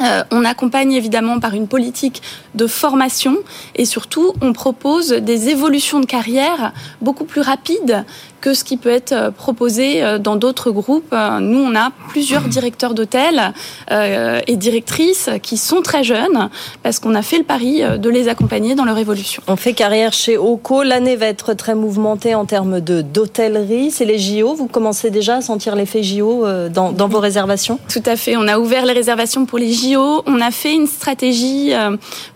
[0.00, 2.22] Euh, on accompagne évidemment par une politique
[2.54, 3.36] de formation
[3.74, 8.04] et surtout on propose des évolutions de carrière beaucoup plus rapides
[8.40, 11.14] que ce qui peut être euh, proposé euh, dans d'autres groupes.
[11.40, 13.52] Nous, on a plusieurs directeurs d'hôtels
[13.90, 16.48] et directrices qui sont très jeunes
[16.82, 19.42] parce qu'on a fait le pari de les accompagner dans leur évolution.
[19.46, 20.82] On fait carrière chez OCO.
[20.82, 23.90] L'année va être très mouvementée en termes de d'hôtellerie.
[23.90, 24.54] C'est les JO.
[24.54, 27.78] Vous commencez déjà à sentir l'effet JO dans, dans vos réservations?
[27.88, 28.36] Tout à fait.
[28.36, 30.22] On a ouvert les réservations pour les JO.
[30.26, 31.72] On a fait une stratégie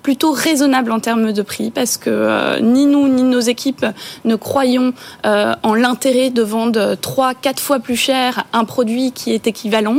[0.02, 3.86] plutôt raisonnable en termes de prix parce que ni nous ni nos équipes
[4.24, 4.92] ne croyons
[5.24, 9.98] en l'intérêt intérêt de vendre 3 4 fois plus cher un produit qui est équivalent.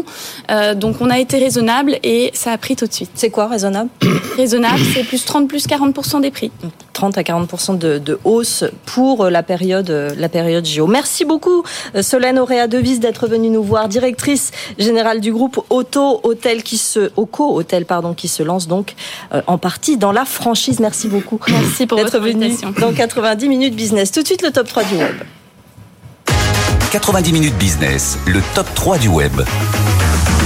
[0.50, 3.12] Euh, donc on a été raisonnable et ça a pris tout de suite.
[3.14, 3.90] C'est quoi raisonnable
[4.38, 6.52] Raisonnable, c'est plus 30 plus 40 des prix.
[6.94, 10.88] 30 à 40 de, de, hausse pour la période la période JO.
[10.88, 11.64] Merci beaucoup
[12.02, 17.12] Solène Auréa Devise d'être venue nous voir, directrice générale du groupe Auto Hôtel qui se
[17.16, 18.96] Oco Hôtel pardon qui se lance donc
[19.34, 20.80] euh, en partie dans la franchise.
[20.80, 21.40] Merci beaucoup.
[21.48, 24.12] Merci pour d'être venue dans 90 minutes business.
[24.12, 25.16] Tout de suite le top 3 du web.
[27.00, 29.42] 90 minutes business, le top 3 du web.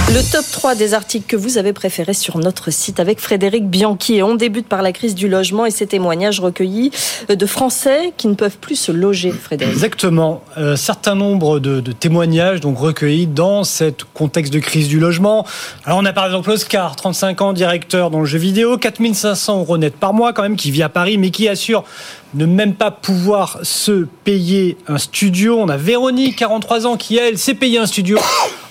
[0.08, 4.16] Le top 3 des articles que vous avez préférés sur notre site avec Frédéric Bianchi.
[4.16, 6.90] Et on débute par la crise du logement et ces témoignages recueillis
[7.28, 9.74] de Français qui ne peuvent plus se loger, Frédéric.
[9.74, 10.42] Exactement.
[10.56, 15.44] Euh, certain nombre de, de, témoignages donc recueillis dans ce contexte de crise du logement.
[15.84, 19.76] Alors on a par exemple Oscar, 35 ans, directeur dans le jeu vidéo, 4500 euros
[19.76, 21.84] net par mois quand même, qui vit à Paris, mais qui assure
[22.32, 25.58] ne même pas pouvoir se payer un studio.
[25.58, 28.18] On a Véronique, 43 ans, qui elle s'est payé un studio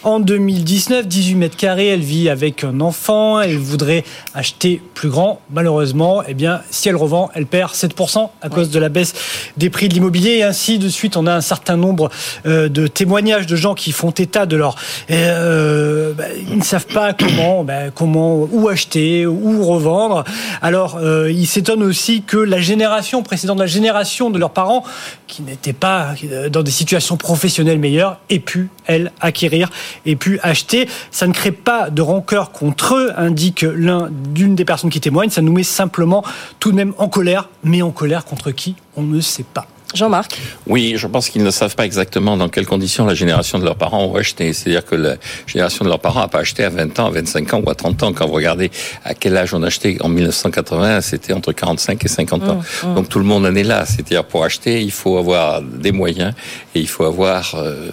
[0.04, 1.88] en 2019, 18 mètres carrés.
[1.88, 3.42] Elle vit avec un enfant.
[3.42, 5.42] Elle voudrait acheter plus grand.
[5.52, 9.14] Malheureusement, eh bien, si elle revend, elle perd 7% à cause de la baisse
[9.58, 10.38] des prix de l'immobilier.
[10.38, 12.10] Et ainsi de suite, on a un certain nombre
[12.46, 14.76] euh, de témoignages de gens qui font état de leur.
[15.12, 20.24] Euh, bah, ils ne savent pas comment, bah, comment, où acheter, où revendre.
[20.62, 24.84] Alors, euh, ils s'étonnent aussi que la génération précédente la génération de leurs parents
[25.28, 29.70] qui n'étaient pas euh, dans des situations professionnelles meilleures aient pu, elles, acquérir
[30.06, 30.88] et pu acheter.
[31.12, 35.30] Ça ne crée pas de rancœur contre eux, indique l'un d'une des personnes qui témoignent.
[35.30, 36.24] Ça nous met simplement
[36.60, 39.68] tout de même en colère, mais en colère contre qui On ne sait pas.
[39.94, 43.64] Jean-Marc Oui, je pense qu'ils ne savent pas exactement dans quelles conditions la génération de
[43.64, 44.52] leurs parents ont acheté.
[44.52, 47.54] C'est-à-dire que la génération de leurs parents n'a pas acheté à 20 ans, à 25
[47.54, 48.14] ans ou à 30 ans.
[48.14, 48.70] Quand vous regardez
[49.06, 52.56] à quel âge on achetait en 1980, c'était entre 45 et 50 ans.
[52.56, 52.96] Mmh, mmh.
[52.96, 53.86] Donc tout le monde en est là.
[53.86, 56.34] C'est-à-dire pour acheter, il faut avoir des moyens
[56.76, 57.90] et il faut avoir euh,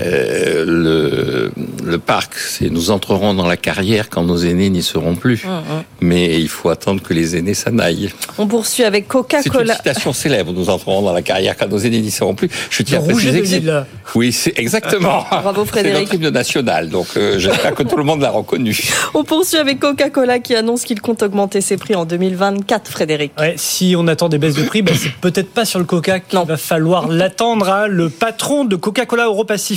[0.00, 1.52] euh, le,
[1.84, 2.34] le parc.
[2.60, 5.44] Nous entrerons dans la carrière quand nos aînés n'y seront plus.
[5.44, 8.10] Mmh, Mais il faut attendre que les aînés s'en aillent.
[8.38, 9.74] On poursuit avec Coca-Cola.
[9.74, 10.52] C'est une citation célèbre.
[10.52, 12.48] Nous entrerons dans la carrière quand nos aînés n'y seront plus.
[12.70, 13.82] Je tiens à préciser que
[14.14, 15.24] Oui, c'est exactement.
[15.30, 16.08] Bravo Frédéric.
[16.08, 18.78] C'est notre hymne national, donc euh, j'espère que tout le monde l'a reconnu.
[19.14, 23.32] On poursuit avec Coca-Cola qui annonce qu'il compte augmenter ses prix en 2024, Frédéric.
[23.38, 26.20] Ouais, si on attend des baisses de prix, bah, c'est peut-être pas sur le Coca
[26.20, 27.68] qu'il va falloir l'attendre.
[27.68, 27.86] Hein.
[27.86, 29.28] Le patron de Coca-Cola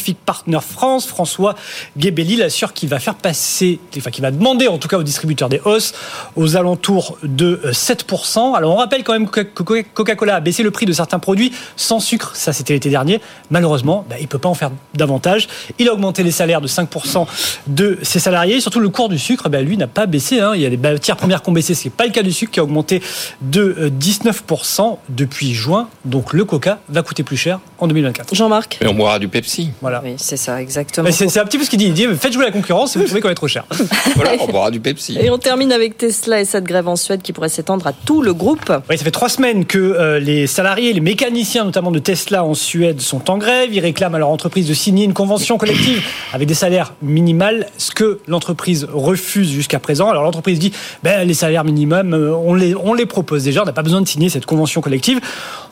[0.04, 1.56] Euro-Pacific Partner France, François
[1.98, 5.50] Guébelli, l'assure qu'il va faire passer, enfin qu'il va demander en tout cas aux distributeurs
[5.50, 5.94] des hausses
[6.36, 8.52] aux alentours de 7%.
[8.52, 11.52] Euh, Alors on rappelle quand même que Coca-Cola a baissé le prix de certains produits
[11.78, 13.22] sans sucre, ça c'était l'été dernier.
[13.50, 15.48] Malheureusement, bah, il ne peut pas en faire davantage.
[15.80, 17.26] Il a augmenté les salaires de 5%
[17.68, 18.60] de ses salariés.
[18.60, 20.40] surtout, le cours du sucre, bah, lui, n'a pas baissé.
[20.40, 20.52] Hein.
[20.56, 21.74] Il y a les matières premières qui ont baissé.
[21.76, 23.02] Ce n'est pas le cas du sucre qui a augmenté
[23.42, 25.88] de 19% euh, depuis juin.
[26.06, 28.34] Donc le coca va coûter plus cher en 2024.
[28.36, 29.72] Jean-Marc Et on boira du Pepsi.
[29.94, 30.14] Voilà.
[30.14, 31.10] Oui, c'est ça, exactement.
[31.12, 31.86] C'est un petit peu ce qu'il dit.
[31.86, 33.66] Il dit faites jouer la concurrence et vous trouvez qu'on est trop cher.
[34.16, 35.18] voilà, on boira du Pepsi.
[35.20, 38.22] Et on termine avec Tesla et cette grève en Suède qui pourrait s'étendre à tout
[38.22, 38.72] le groupe.
[38.90, 42.54] Oui, ça fait trois semaines que euh, les salariés, les mécaniciens notamment de Tesla en
[42.54, 43.74] Suède sont en grève.
[43.74, 46.04] Ils réclament à leur entreprise de signer une convention collective
[46.34, 50.10] avec des salaires minimales, ce que l'entreprise refuse jusqu'à présent.
[50.10, 50.72] Alors l'entreprise dit,
[51.04, 54.02] ben, les salaires minimums, euh, on les, on les propose déjà, on n'a pas besoin
[54.02, 55.20] de signer cette convention collective.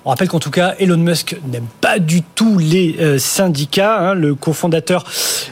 [0.04, 4.00] On rappelle qu'en tout cas, Elon Musk n'aime pas du tout les euh, syndicats.
[4.00, 4.14] Hein.
[4.16, 5.04] Le cofondateur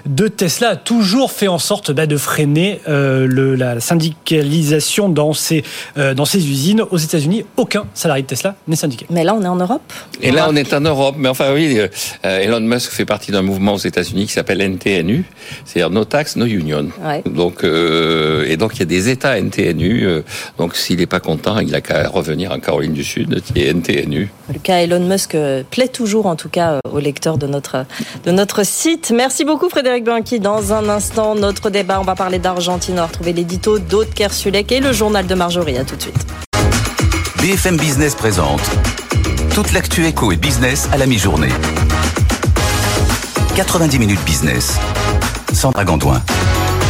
[0.07, 5.33] de Tesla a toujours fait en sorte bah, de freiner euh, le, la syndicalisation dans
[5.33, 5.63] ses,
[5.99, 6.81] euh, dans ses usines.
[6.89, 9.05] Aux États-Unis, aucun salarié de Tesla n'est syndiqué.
[9.11, 11.15] Mais là, on est en Europe Et là, on est en Europe.
[11.19, 11.79] Mais enfin, oui,
[12.23, 15.25] Elon Musk fait partie d'un mouvement aux États-Unis qui s'appelle NTNU,
[15.65, 16.87] c'est-à-dire No Tax, No Union.
[17.03, 17.21] Ouais.
[17.25, 20.23] Donc, et donc, il y a des États NTNU.
[20.57, 23.73] donc, s'il n'est pas content, il a qu'à revenir en Caroline du Sud, qui est
[23.73, 24.29] NTNU.
[24.51, 27.85] Le cas Elon Musk euh, plaît toujours, en tout cas, euh, aux lecteurs de notre,
[28.25, 29.11] de notre site.
[29.15, 30.39] Merci beaucoup, Frédéric Blanqui.
[30.39, 32.95] Dans un instant, notre débat, on va parler d'Argentine.
[32.95, 35.77] On va retrouver l'édito d'Aude Kersulek et le journal de Marjorie.
[35.77, 36.25] À tout de suite.
[37.41, 38.61] BFM Business présente
[39.53, 41.49] toute l'actu éco et business à la mi-journée.
[43.55, 44.77] 90 minutes business.
[45.53, 46.21] Sandra Gandoin.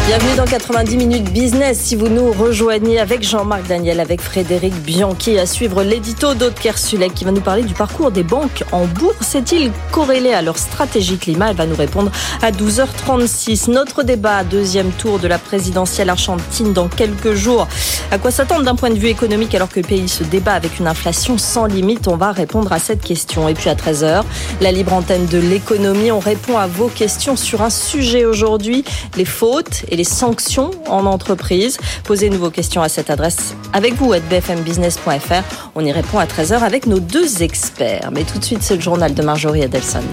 [0.10, 1.78] Bienvenue dans 90 minutes business.
[1.78, 7.14] Si vous nous rejoignez avec Jean-Marc Daniel, avec Frédéric Bianchi, à suivre l'édito d'Aude Kersulek
[7.14, 9.36] qui va nous parler du parcours des banques en bourse.
[9.36, 11.52] Est-il corrélé à leur stratégie climat?
[11.52, 13.70] Elle va nous répondre à 12h36.
[13.70, 17.68] Notre débat, deuxième tour de la présidentielle argentine dans quelques jours.
[18.10, 20.80] À quoi s'attendre d'un point de vue économique alors que le pays se débat avec
[20.80, 22.08] une inflation sans limite?
[22.08, 23.48] On va répondre à cette question.
[23.48, 24.24] Et puis à 13h,
[24.60, 26.12] la libre antenne de l'économie.
[26.12, 28.84] On répond à vos questions sur un sujet aujourd'hui,
[29.16, 31.78] les fautes et les sanctions en entreprise.
[32.06, 35.44] Posez-nous vos questions à cette adresse avec vous à bfmbusiness.fr.
[35.76, 38.10] On y répond à 13h avec nos deux experts.
[38.14, 40.04] Mais tout de suite, c'est le journal de Marjorie Adelson.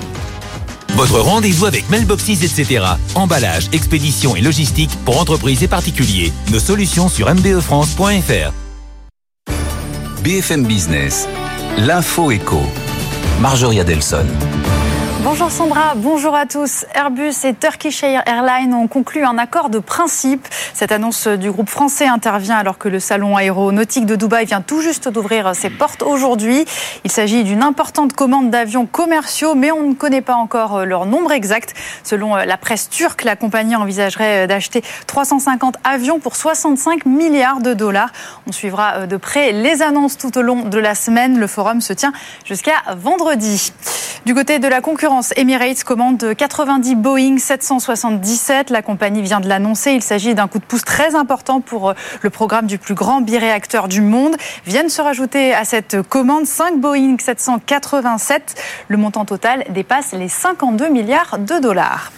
[0.94, 2.84] Votre rendez-vous avec Mailboxes, etc.
[3.14, 6.32] Emballage, expédition et logistique pour entreprises et particuliers.
[6.50, 8.52] Nos solutions sur mbefrance.fr.
[10.24, 11.28] BFM Business,
[11.78, 12.60] l'info éco.
[13.40, 14.26] Marjorie Adelson.
[15.28, 16.86] Bonjour Sandra, bonjour à tous.
[16.94, 20.46] Airbus et Turkish Airlines ont conclu un accord de principe.
[20.72, 24.80] Cette annonce du groupe français intervient alors que le salon aéronautique de Dubaï vient tout
[24.80, 26.64] juste d'ouvrir ses portes aujourd'hui.
[27.02, 31.32] Il s'agit d'une importante commande d'avions commerciaux, mais on ne connaît pas encore leur nombre
[31.32, 31.74] exact.
[32.04, 38.12] Selon la presse turque, la compagnie envisagerait d'acheter 350 avions pour 65 milliards de dollars.
[38.46, 41.40] On suivra de près les annonces tout au long de la semaine.
[41.40, 42.12] Le forum se tient
[42.44, 43.72] jusqu'à vendredi.
[44.26, 48.70] Du côté de la concurrence, Emirates commande 90 Boeing 777.
[48.70, 49.92] La compagnie vient de l'annoncer.
[49.92, 53.20] Il s'agit d'un coup de pouce très important pour euh, le programme du plus grand
[53.20, 54.36] biréacteur du monde.
[54.66, 58.54] Viennent se rajouter à cette commande 5 Boeing 787.
[58.88, 62.12] Le montant total dépasse les 52 milliards de dollars.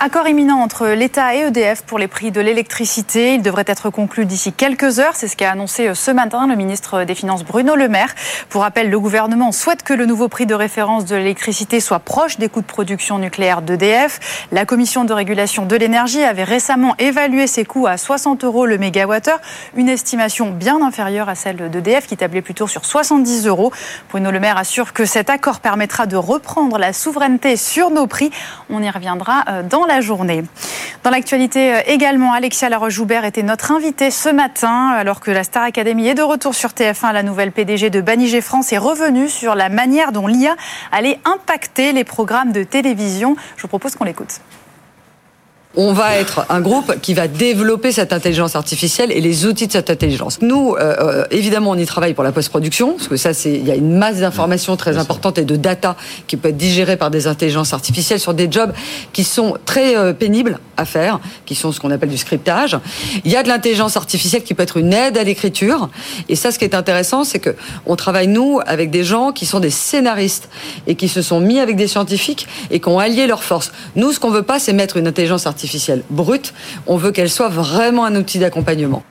[0.00, 3.34] Accord imminent entre l'État et EDF pour les prix de l'électricité.
[3.34, 5.16] Il devrait être conclu d'ici quelques heures.
[5.16, 8.14] C'est ce qu'a annoncé ce matin le ministre des Finances Bruno Le Maire.
[8.48, 12.38] Pour rappel, le gouvernement souhaite que le nouveau prix de référence de l'électricité soit proche
[12.38, 14.46] des coûts de production nucléaire d'EDF.
[14.52, 18.78] La commission de régulation de l'énergie avait récemment évalué ses coûts à 60 euros le
[18.78, 19.40] mégawattheure,
[19.74, 23.72] une estimation bien inférieure à celle d'EDF qui tablait plutôt sur 70 euros.
[24.10, 28.30] Bruno Le Maire assure que cet accord permettra de reprendre la souveraineté sur nos prix.
[28.70, 30.44] On y reviendra euh, dans la journée.
[31.04, 35.62] Dans l'actualité euh, également, Alexia Laroche-Joubert était notre invitée ce matin, alors que la Star
[35.62, 37.12] Academy est de retour sur TF1.
[37.12, 40.56] La nouvelle PDG de Banigé France est revenue sur la manière dont l'IA
[40.92, 43.36] allait impacter les programmes de télévision.
[43.56, 44.40] Je vous propose qu'on l'écoute
[45.80, 49.72] on va être un groupe qui va développer cette intelligence artificielle et les outils de
[49.72, 50.42] cette intelligence.
[50.42, 53.64] Nous, euh, euh, évidemment, on y travaille pour la post-production, parce que ça, c'est il
[53.64, 55.94] y a une masse d'informations très importante et de data
[56.26, 58.72] qui peut être digérée par des intelligences artificielles sur des jobs
[59.12, 62.76] qui sont très euh, pénibles à faire, qui sont ce qu'on appelle du scriptage.
[63.24, 65.90] Il y a de l'intelligence artificielle qui peut être une aide à l'écriture,
[66.28, 67.54] et ça, ce qui est intéressant, c'est que
[67.86, 70.48] on travaille nous avec des gens qui sont des scénaristes
[70.88, 73.70] et qui se sont mis avec des scientifiques et qui ont allié leurs forces.
[73.94, 75.67] Nous, ce qu'on veut pas, c'est mettre une intelligence artificielle
[76.10, 76.54] brute.
[76.86, 79.02] On veut qu'elle soit vraiment un outil d'accompagnement.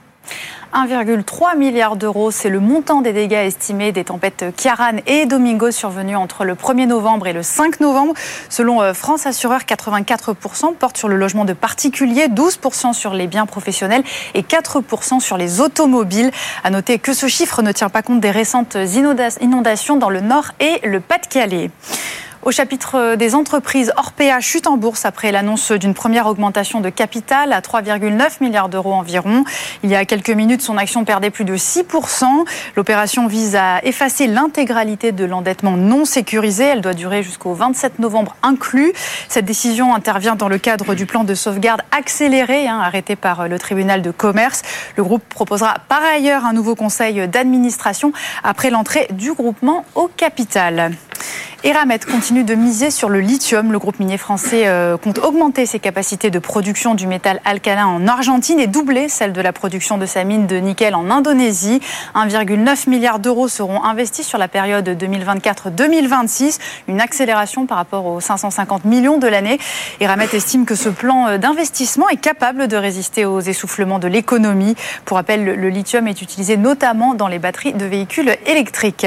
[0.74, 6.16] 1,3 milliard d'euros, c'est le montant des dégâts estimés des tempêtes Kiaran et Domingo survenues
[6.16, 8.14] entre le 1er novembre et le 5 novembre.
[8.50, 13.46] Selon euh, France Assureur, 84% portent sur le logement de particuliers, 12% sur les biens
[13.46, 16.32] professionnels et 4% sur les automobiles.
[16.64, 18.78] À noter que ce chiffre ne tient pas compte des récentes
[19.42, 21.72] inondations dans le Nord et le Pas-de-Calais.
[22.44, 27.52] Au chapitre des entreprises, Orpea chute en bourse après l'annonce d'une première augmentation de capital
[27.52, 29.44] à 3,9 milliards d'euros environ.
[29.84, 32.26] Il y a quelques minutes, son action perdait plus de 6%.
[32.76, 36.66] L'opération vise à effacer l'intégralité de l'endettement non sécurisé.
[36.66, 38.94] Elle doit durer jusqu'au 27 novembre inclus.
[39.28, 43.58] Cette décision intervient dans le cadre du plan de sauvegarde accéléré hein, arrêté par le
[43.58, 44.62] tribunal de commerce.
[44.96, 50.92] Le groupe proposera par ailleurs un nouveau conseil d'administration après l'entrée du groupement au capital.
[51.68, 53.74] Eramet continue de miser sur le lithium.
[53.74, 58.08] Le groupe minier français euh, compte augmenter ses capacités de production du métal alcalin en
[58.08, 61.82] Argentine et doubler celle de la production de sa mine de nickel en Indonésie.
[62.16, 68.86] 1,9 milliard d'euros seront investis sur la période 2024-2026, une accélération par rapport aux 550
[68.86, 69.60] millions de l'année.
[70.00, 74.78] Eramet estime que ce plan euh, d'investissement est capable de résister aux essoufflements de l'économie.
[75.04, 79.06] Pour rappel, le lithium est utilisé notamment dans les batteries de véhicules électriques.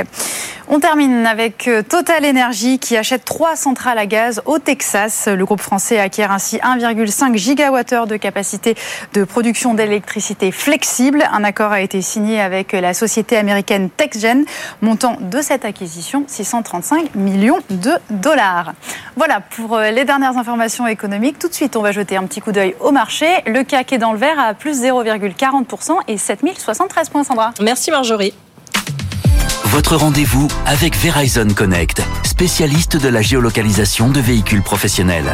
[0.73, 5.27] On termine avec euh, Total Energy qui achète trois centrales à gaz au Texas.
[5.27, 8.77] Le groupe français acquiert ainsi 1,5 gigawattheure de capacité
[9.13, 11.25] de production d'électricité flexible.
[11.33, 14.45] Un accord a été signé avec la société américaine TexGen,
[14.81, 18.75] montant de cette acquisition 635 millions de dollars.
[19.17, 21.41] Voilà pour euh, les dernières informations économiques.
[21.41, 23.27] Tout de suite, on va jeter un petit coup d'œil au marché.
[23.45, 27.55] Le CAC est dans le vert à plus 0,40% et 7073 points, Sandra.
[27.61, 28.35] Merci Marjorie.
[29.71, 35.33] Votre rendez-vous avec Verizon Connect, spécialiste de la géolocalisation de véhicules professionnels.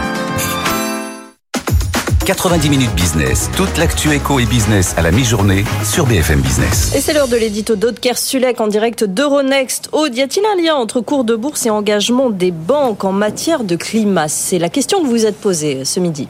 [2.26, 3.48] 90 minutes business.
[3.56, 6.94] Toute l'actu éco et business à la mi-journée sur BFM Business.
[6.94, 9.88] Et c'est l'heure de l'édito d'Aude Kersulek en direct d'Euronext.
[9.92, 13.64] Aude, y a-t-il un lien entre cours de bourse et engagement des banques en matière
[13.64, 14.28] de climat?
[14.28, 16.28] C'est la question que vous êtes posée ce midi.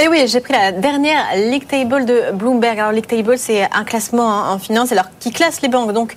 [0.00, 2.78] Et eh oui, j'ai pris la dernière League Table de Bloomberg.
[2.78, 5.92] Alors, League Table, c'est un classement en finance alors, qui classe les banques.
[5.92, 6.14] Donc,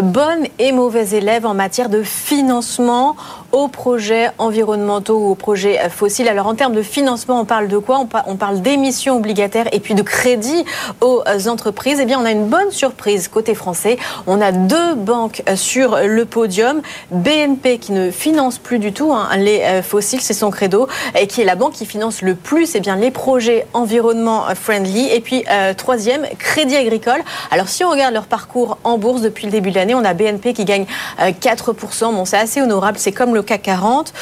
[0.00, 3.16] bonnes et mauvais élèves en matière de financement
[3.52, 6.28] aux projets environnementaux ou aux projets fossiles.
[6.28, 9.94] Alors, en termes de financement, on parle de quoi On parle d'émissions obligataires et puis
[9.94, 10.64] de crédit
[11.00, 11.98] aux entreprises.
[12.00, 13.98] Eh bien, on a une bonne surprise côté français.
[14.26, 16.82] On a deux banques sur le podium.
[17.10, 20.86] BNP qui ne finance plus du tout hein, les fossiles, c'est son credo,
[21.18, 24.44] et qui est la banque qui finance le plus eh bien, les projets projet environnement
[24.54, 25.08] friendly.
[25.10, 25.44] Et puis,
[25.76, 27.20] troisième, Crédit Agricole.
[27.50, 30.14] Alors, si on regarde leur parcours en bourse depuis le début de l'année, on a
[30.14, 30.84] BNP qui gagne
[31.18, 32.14] 4%.
[32.14, 34.12] Bon, c'est assez honorable, c'est comme le CAC 40.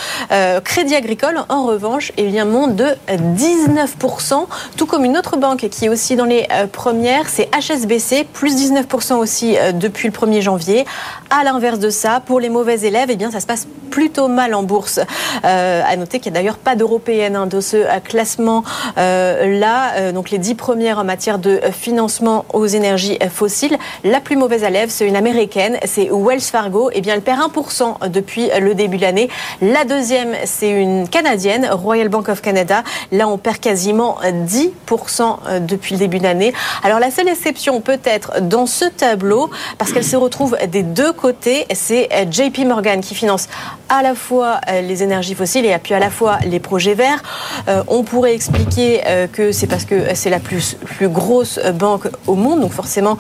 [0.64, 5.86] Crédit Agricole, en revanche, eh bien, monte de 19%, tout comme une autre banque qui
[5.86, 10.86] est aussi dans les premières, c'est HSBC, plus 19% aussi depuis le 1er janvier.
[11.30, 14.54] À l'inverse de ça, pour les mauvais élèves, eh bien, ça se passe plutôt mal
[14.54, 15.00] en bourse.
[15.44, 18.64] Euh, à noter qu'il n'y a d'ailleurs pas d'européenne hein, de ce euh, classement
[18.96, 19.92] euh, là.
[19.96, 23.76] Euh, donc les dix premières en matière de financement aux énergies fossiles.
[24.02, 26.90] La plus mauvaise élève, c'est une américaine, c'est Wells Fargo.
[26.94, 29.28] Eh bien, elle perd 1% depuis le début l'année.
[29.60, 32.82] La deuxième, c'est une canadienne, Royal Bank of Canada.
[33.10, 36.52] Là, on perd quasiment 10% depuis le début de l'année.
[36.82, 41.66] Alors la seule exception peut-être dans ce tableau, parce qu'elle se retrouve des deux côtés,
[41.72, 43.48] c'est JP Morgan qui finance
[43.88, 47.22] à la fois euh, les énergies fossiles et puis à la fois les projets verts.
[47.68, 52.34] Euh, on pourrait expliquer euh, que c'est parce que c'est la plus grosse banque au
[52.34, 53.18] monde, donc forcément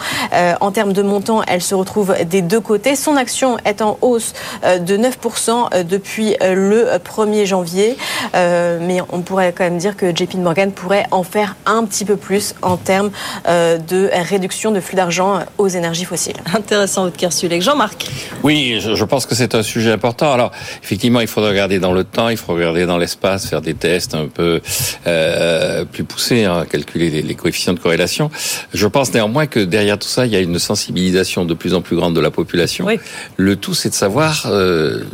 [0.60, 2.96] en termes de montant, elle se retrouve des deux côtés.
[2.96, 4.32] Son action est en hausse
[4.64, 7.96] de 9% depuis le 1er janvier,
[8.34, 12.16] mais on pourrait quand même dire que JP Morgan pourrait en faire un petit peu
[12.16, 13.10] plus en termes
[13.46, 16.36] de réduction de flux d'argent aux énergies fossiles.
[16.54, 17.62] Intéressant, votre Kersulek.
[17.62, 18.06] Jean-Marc.
[18.42, 20.32] Oui, je pense que c'est un sujet important.
[20.32, 20.52] Alors,
[20.82, 24.14] effectivement, il faudra regarder dans le temps, il faut regarder dans l'espace, faire des tests
[24.14, 24.60] un peu
[25.06, 28.30] euh, plus poussés, hein, calculer les, les, coefficients de corrélation.
[28.72, 31.80] Je pense néanmoins que derrière tout ça, il y a une sensibilisation de plus en
[31.80, 32.84] plus grande de la population.
[32.86, 32.98] Oui.
[33.36, 35.04] Le tout, c'est de savoir euh,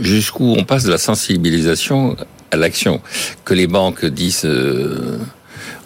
[0.00, 2.16] jusqu'où on passe de la sensibilisation
[2.50, 3.00] à l'action.
[3.44, 4.44] Que les banques disent...
[4.44, 5.18] Euh,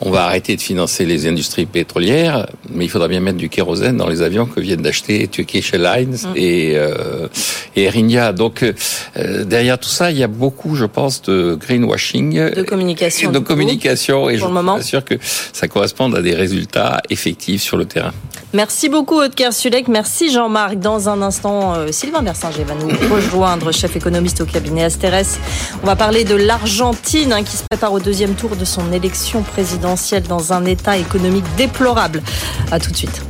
[0.05, 3.97] on va arrêter de financer les industries pétrolières, mais il faudra bien mettre du kérosène
[3.97, 6.33] dans les avions que viennent d'acheter Turkish Airlines mm.
[6.35, 7.29] et, euh,
[7.77, 8.33] et Air India.
[8.33, 13.31] Donc euh, derrière tout ça, il y a beaucoup, je pense, de greenwashing, de communication,
[13.31, 15.15] de communication, et je suis sûr que
[15.53, 18.13] ça correspond à des résultats effectifs sur le terrain.
[18.55, 19.89] Merci beaucoup, Otker Sulek.
[19.89, 20.75] Merci, Jean-Marc.
[20.79, 25.39] Dans un instant, euh, Sylvain Bersinger va nous rejoindre, chef économiste au cabinet Asteres.
[25.83, 29.43] On va parler de l'Argentine hein, qui se prépare au deuxième tour de son élection
[29.43, 32.23] présidentielle dans un état économique déplorable.
[32.71, 33.23] À tout de suite.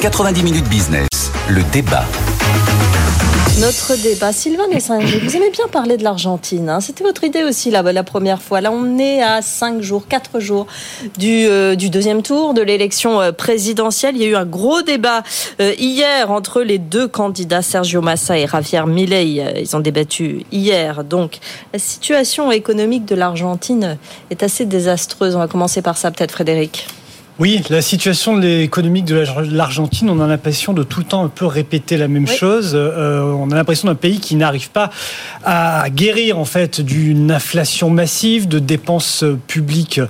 [0.00, 1.08] 90 minutes business,
[1.48, 2.04] le débat.
[3.60, 6.68] Notre débat, Sylvain Dessinger, vous aimez bien parler de l'Argentine.
[6.68, 8.60] Hein C'était votre idée aussi là, la première fois.
[8.60, 10.68] Là, on est à 5 jours, 4 jours
[11.18, 14.14] du, euh, du deuxième tour de l'élection euh, présidentielle.
[14.16, 15.24] Il y a eu un gros débat
[15.60, 19.44] euh, hier entre les deux candidats, Sergio Massa et Javier Milei.
[19.60, 21.02] Ils ont débattu hier.
[21.02, 21.38] Donc,
[21.72, 23.98] la situation économique de l'Argentine
[24.30, 25.34] est assez désastreuse.
[25.34, 26.86] On va commencer par ça, peut-être, Frédéric.
[27.38, 31.46] Oui, la situation économique de l'Argentine, on a l'impression de tout le temps un peu
[31.46, 32.36] répéter la même oui.
[32.36, 32.72] chose.
[32.74, 34.90] Euh, on a l'impression d'un pays qui n'arrive pas
[35.44, 40.00] à guérir en fait d'une inflation massive, de dépenses publiques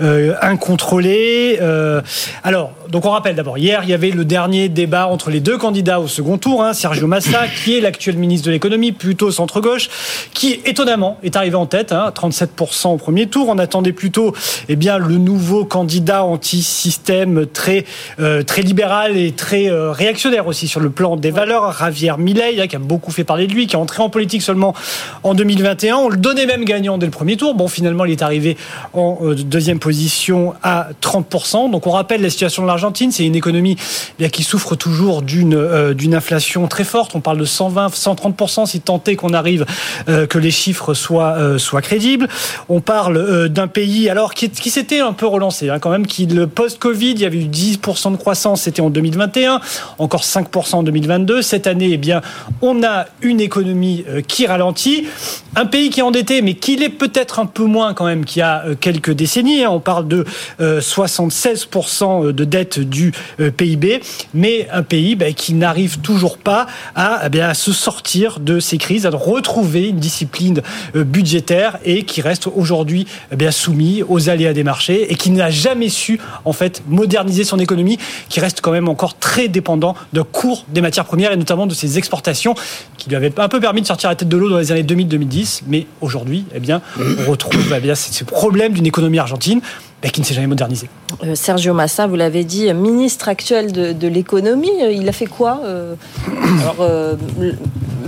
[0.00, 1.58] euh, incontrôlées.
[1.60, 2.00] Euh,
[2.42, 5.58] alors, donc on rappelle d'abord, hier il y avait le dernier débat entre les deux
[5.58, 9.90] candidats au second tour, hein, Sergio Massa, qui est l'actuel ministre de l'économie, plutôt centre-gauche,
[10.32, 13.48] qui étonnamment est arrivé en tête, hein, 37% au premier tour.
[13.50, 14.34] On attendait plutôt,
[14.70, 17.84] eh bien, le nouveau candidat anti système très
[18.20, 21.76] euh, très libéral et très euh, réactionnaire aussi sur le plan des valeurs.
[21.78, 24.74] Javier Milei, qui a beaucoup fait parler de lui, qui est entré en politique seulement
[25.24, 25.96] en 2021.
[25.96, 27.54] On le donnait même gagnant dès le premier tour.
[27.54, 28.56] Bon, finalement, il est arrivé
[28.92, 31.70] en euh, deuxième position à 30%.
[31.70, 33.10] Donc, on rappelle la situation de l'Argentine.
[33.10, 33.76] C'est une économie
[34.18, 35.48] bien, qui souffre toujours d'une
[35.94, 37.14] d'une inflation très forte.
[37.14, 39.64] On parle de 120, 130% si tant est qu'on arrive
[40.06, 42.28] que les chiffres soient soient crédibles.
[42.68, 46.26] On parle d'un pays alors qui, qui s'était un peu relancé hein, quand même, qui
[46.26, 49.62] le post-Covid, il y avait eu 10% de croissance, c'était en 2021,
[49.96, 51.40] encore 5% en 2022.
[51.40, 52.20] Cette année, eh bien,
[52.60, 55.06] on a une économie qui ralentit,
[55.56, 58.40] un pays qui est endetté, mais qui l'est peut-être un peu moins quand même qu'il
[58.40, 59.64] y a quelques décennies.
[59.64, 59.70] Hein.
[59.70, 60.26] On parle de
[60.60, 63.12] 76% de dette du
[63.56, 64.02] PIB,
[64.34, 68.76] mais un pays ben, qui n'arrive toujours pas à, eh bien, se sortir de ces
[68.76, 70.60] crises, à retrouver une discipline
[70.94, 75.88] budgétaire et qui reste aujourd'hui eh soumis aux aléas des marchés et qui n'a jamais
[75.88, 76.52] su en
[76.86, 77.98] moderniser son économie,
[78.28, 81.74] qui reste quand même encore très dépendant de cours des matières premières et notamment de
[81.74, 82.54] ses exportations,
[82.96, 84.82] qui lui avaient un peu permis de sortir la tête de l'eau dans les années
[84.82, 89.60] 2000-2010, mais aujourd'hui, eh bien, on retrouve eh bien, ces problèmes d'une économie argentine
[90.02, 90.88] ben, qui ne s'est jamais modernisé.
[91.24, 95.60] Euh, Sergio Massa, vous l'avez dit, ministre actuel de, de l'économie, il a fait quoi
[95.64, 95.94] euh,
[96.62, 97.16] Alors, euh,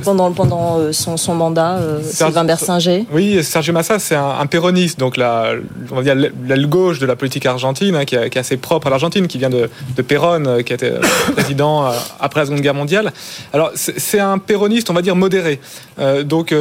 [0.01, 4.47] pendant, pendant euh, son, son mandat, euh, Sylvain Bersinger Oui, Sergio Massa, c'est un, un,
[4.47, 5.53] péroniste, donc la,
[5.91, 8.57] on va dire l'aile gauche de la politique argentine, hein, qui, est, qui, est, assez
[8.57, 10.95] propre à l'Argentine, qui vient de, de Perón, euh, qui était
[11.37, 13.13] président euh, après la Seconde Guerre mondiale.
[13.53, 15.61] Alors, c'est un péroniste, on va dire, modéré.
[15.99, 16.55] Euh, donc,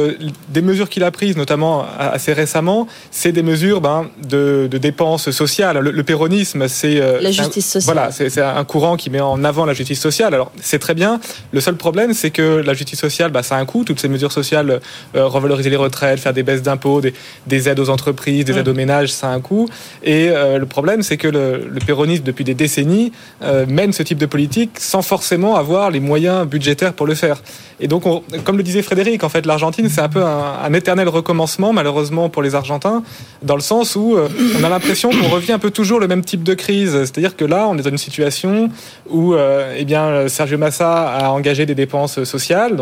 [0.48, 5.19] des mesures qu'il a prises, notamment assez récemment, c'est des mesures ben, de, de, dépenses
[5.24, 5.78] sociales.
[5.78, 7.00] Le, le péronisme, c'est...
[7.20, 7.94] la justice sociale.
[7.94, 10.34] Voilà, c'est un courant qui met en avant la justice sociale.
[10.34, 11.20] Alors, c'est très bien.
[11.52, 13.84] Le seul problème, c'est que la justice sociale, bah, ça a un coût.
[13.84, 14.80] Toutes ces mesures sociales,
[15.14, 17.14] euh, revaloriser les retraites, faire des baisses d'impôts, des,
[17.46, 19.68] des, aides aux entreprises, des aides aux ménages, ça a un coût.
[20.02, 23.12] Et euh, le problème, c'est que le, le, péronisme, depuis des décennies,
[23.42, 27.42] euh, mène ce type de politique sans forcément avoir les moyens budgétaires pour le faire.
[27.80, 30.72] Et donc, on, comme le disait Frédéric, en fait, l'Argentine, c'est un peu un, un,
[30.74, 33.02] éternel recommencement, malheureusement pour les Argentins,
[33.42, 36.24] dans le sens où euh, on a l'impression qu'on revient un peu toujours le même
[36.24, 36.92] type de crise.
[36.92, 38.70] C'est-à-dire que là, on est dans une situation
[39.08, 42.76] où, euh, eh bien, Sergio Massa a engagé des dépenses sociales,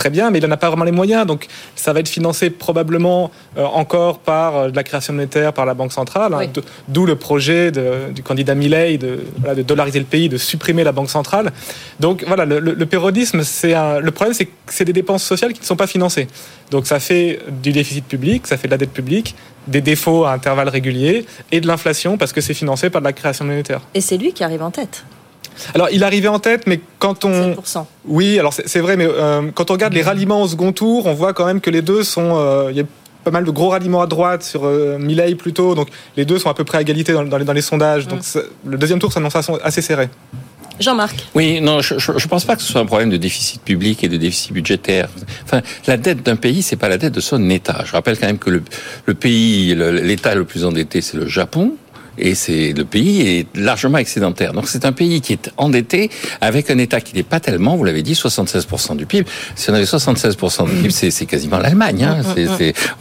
[0.00, 1.26] très bien, mais il n'en a pas vraiment les moyens.
[1.26, 1.46] Donc,
[1.76, 5.74] ça va être financé probablement euh, encore par euh, de la création monétaire, par la
[5.74, 6.32] Banque centrale.
[6.32, 6.62] Hein, oui.
[6.88, 10.84] D'où le projet de, du candidat Milley de, voilà, de, dollariser le pays, de supprimer
[10.84, 11.52] la Banque centrale.
[12.00, 15.52] Donc, voilà, le, le, le pérodisme, c'est le problème, c'est que c'est des dépenses sociales
[15.52, 16.28] qui ne sont pas financées.
[16.70, 19.34] Donc, ça fait du déficit public, ça fait de la dette publique,
[19.66, 23.12] des défauts à intervalles réguliers et de l'inflation parce que c'est financé par de la
[23.12, 23.82] création monétaire.
[23.92, 25.04] Et c'est lui qui arrive en tête.
[25.74, 27.52] Alors, il arrivait en tête, mais quand on.
[27.52, 27.84] 7%.
[28.06, 31.14] Oui, alors c'est vrai, mais euh, quand on regarde les ralliements au second tour, on
[31.14, 32.36] voit quand même que les deux sont.
[32.36, 32.84] Euh, il y a
[33.24, 36.48] pas mal de gros ralliements à droite sur euh, Milley plutôt, donc les deux sont
[36.48, 38.08] à peu près à égalité dans, dans, les, dans les, sondages.
[38.08, 38.40] Donc mmh.
[38.64, 40.08] le deuxième tour s'annonce assez serré.
[40.80, 41.26] Jean-Marc.
[41.34, 44.08] Oui, non, je ne pense pas que ce soit un problème de déficit public et
[44.08, 45.10] de déficit budgétaire.
[45.44, 47.82] Enfin, la dette d'un pays, c'est pas la dette de son État.
[47.84, 48.62] Je rappelle quand même que le,
[49.04, 51.74] le pays, l'État le, le plus endetté, c'est le Japon
[52.18, 54.52] et c'est le pays est largement excédentaire.
[54.52, 57.84] Donc c'est un pays qui est endetté avec un État qui n'est pas tellement, vous
[57.84, 59.28] l'avez dit, 76% du PIB.
[59.54, 62.04] Si on avait 76% du PIB, c'est quasiment l'Allemagne.
[62.04, 62.22] Hein.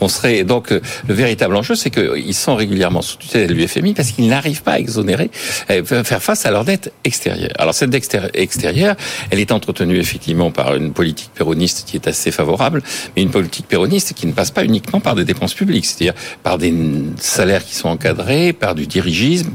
[0.01, 4.11] on serait donc le véritable enjeu, c'est qu'ils sont régulièrement sous tutelle de l'UFMI parce
[4.11, 5.29] qu'ils n'arrivent pas à exonérer,
[5.67, 7.51] à faire face à leur dette extérieure.
[7.57, 8.95] Alors cette dette extérieure,
[9.31, 12.81] elle est entretenue effectivement par une politique péroniste qui est assez favorable,
[13.15, 16.57] mais une politique péroniste qui ne passe pas uniquement par des dépenses publiques, c'est-à-dire par
[16.57, 16.73] des
[17.17, 18.87] salaires qui sont encadrés, par du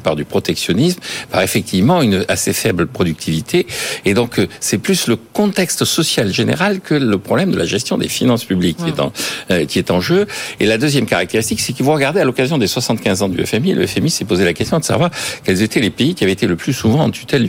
[0.03, 3.67] par du protectionnisme, par effectivement une assez faible productivité.
[4.05, 8.09] Et donc, c'est plus le contexte social général que le problème de la gestion des
[8.09, 9.13] finances publiques qui, est en,
[9.51, 10.27] euh, qui est en jeu.
[10.61, 13.75] Et la deuxième caractéristique, c'est que vous regardez à l'occasion des 75 ans du FMI,
[13.75, 15.11] le FMI s'est posé la question de savoir
[15.45, 17.49] quels étaient les pays qui avaient été le plus souvent en tutelle,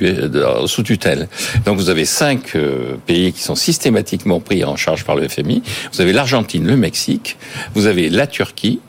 [0.66, 1.28] sous tutelle.
[1.66, 5.62] Donc, vous avez cinq euh, pays qui sont systématiquement pris en charge par le FMI.
[5.94, 7.38] Vous avez l'Argentine, le Mexique,
[7.74, 8.80] vous avez la Turquie,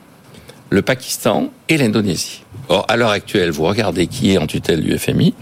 [0.71, 2.43] le Pakistan et l'Indonésie.
[2.69, 5.35] Or, à l'heure actuelle, vous regardez qui est en tutelle du FMI.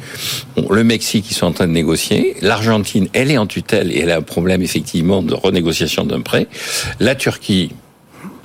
[0.70, 2.36] Le Mexique, ils sont en train de négocier.
[2.42, 6.48] L'Argentine, elle est en tutelle et elle a un problème effectivement de renégociation d'un prêt.
[7.00, 7.70] La Turquie,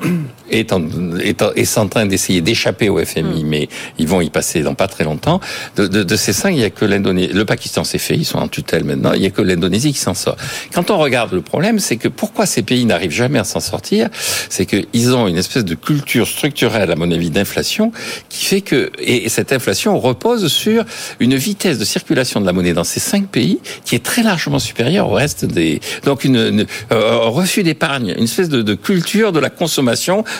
[0.52, 0.82] est en,
[1.20, 3.48] est, en, est en train d'essayer d'échapper au FMI, mm.
[3.48, 5.40] mais ils vont y passer dans pas très longtemps.
[5.76, 7.32] De, de, de ces cinq, il y a que l'Indonésie.
[7.34, 9.14] Le Pakistan c'est fait, ils sont en tutelle maintenant.
[9.14, 10.38] Il y a que l'Indonésie qui s'en sort.
[10.74, 14.10] Quand on regarde le problème, c'est que pourquoi ces pays n'arrivent jamais à s'en sortir,
[14.50, 17.92] c'est qu'ils ont une espèce de culture structurelle, à mon avis, d'inflation,
[18.30, 20.86] qui fait que et cette inflation repose sur
[21.20, 24.60] une vitesse de circulation de la monnaie dans ces cinq pays qui est très largement
[24.60, 25.80] supérieure au reste des.
[26.04, 29.89] Donc une, une euh, un refus d'épargne, une espèce de, de culture de la consommation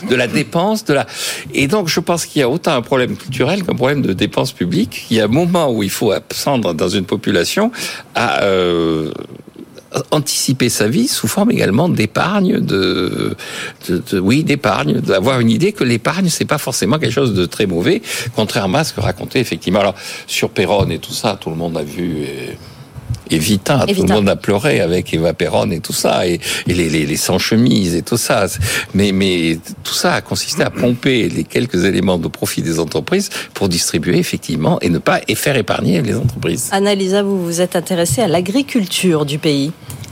[0.10, 1.08] de la dépense, de la.
[1.54, 4.52] Et donc, je pense qu'il y a autant un problème culturel qu'un problème de dépense
[4.52, 5.06] publique.
[5.10, 7.72] Il y a un moment où il faut apprendre dans une population
[8.16, 9.12] à euh,
[10.12, 13.36] anticiper sa vie sous forme également d'épargne, de,
[14.14, 18.02] oui, d'épargne, d'avoir une idée que l'épargne c'est pas forcément quelque chose de très mauvais,
[18.36, 19.80] contrairement à ce que racontait effectivement.
[19.80, 19.96] Alors
[20.28, 22.24] sur Perron et tout ça, tout le monde a vu.
[22.24, 22.58] Et
[23.32, 26.74] Evita, Evita, tout le monde a pleuré avec Eva Perron et tout ça, et, et
[26.74, 28.48] les, les, les sans-chemises et tout ça.
[28.94, 33.30] Mais, mais tout ça a consisté à pomper les quelques éléments de profit des entreprises
[33.54, 36.70] pour distribuer effectivement et ne pas et faire épargner les entreprises.
[36.72, 39.72] Annalisa, vous vous êtes intéressée à l'agriculture du pays.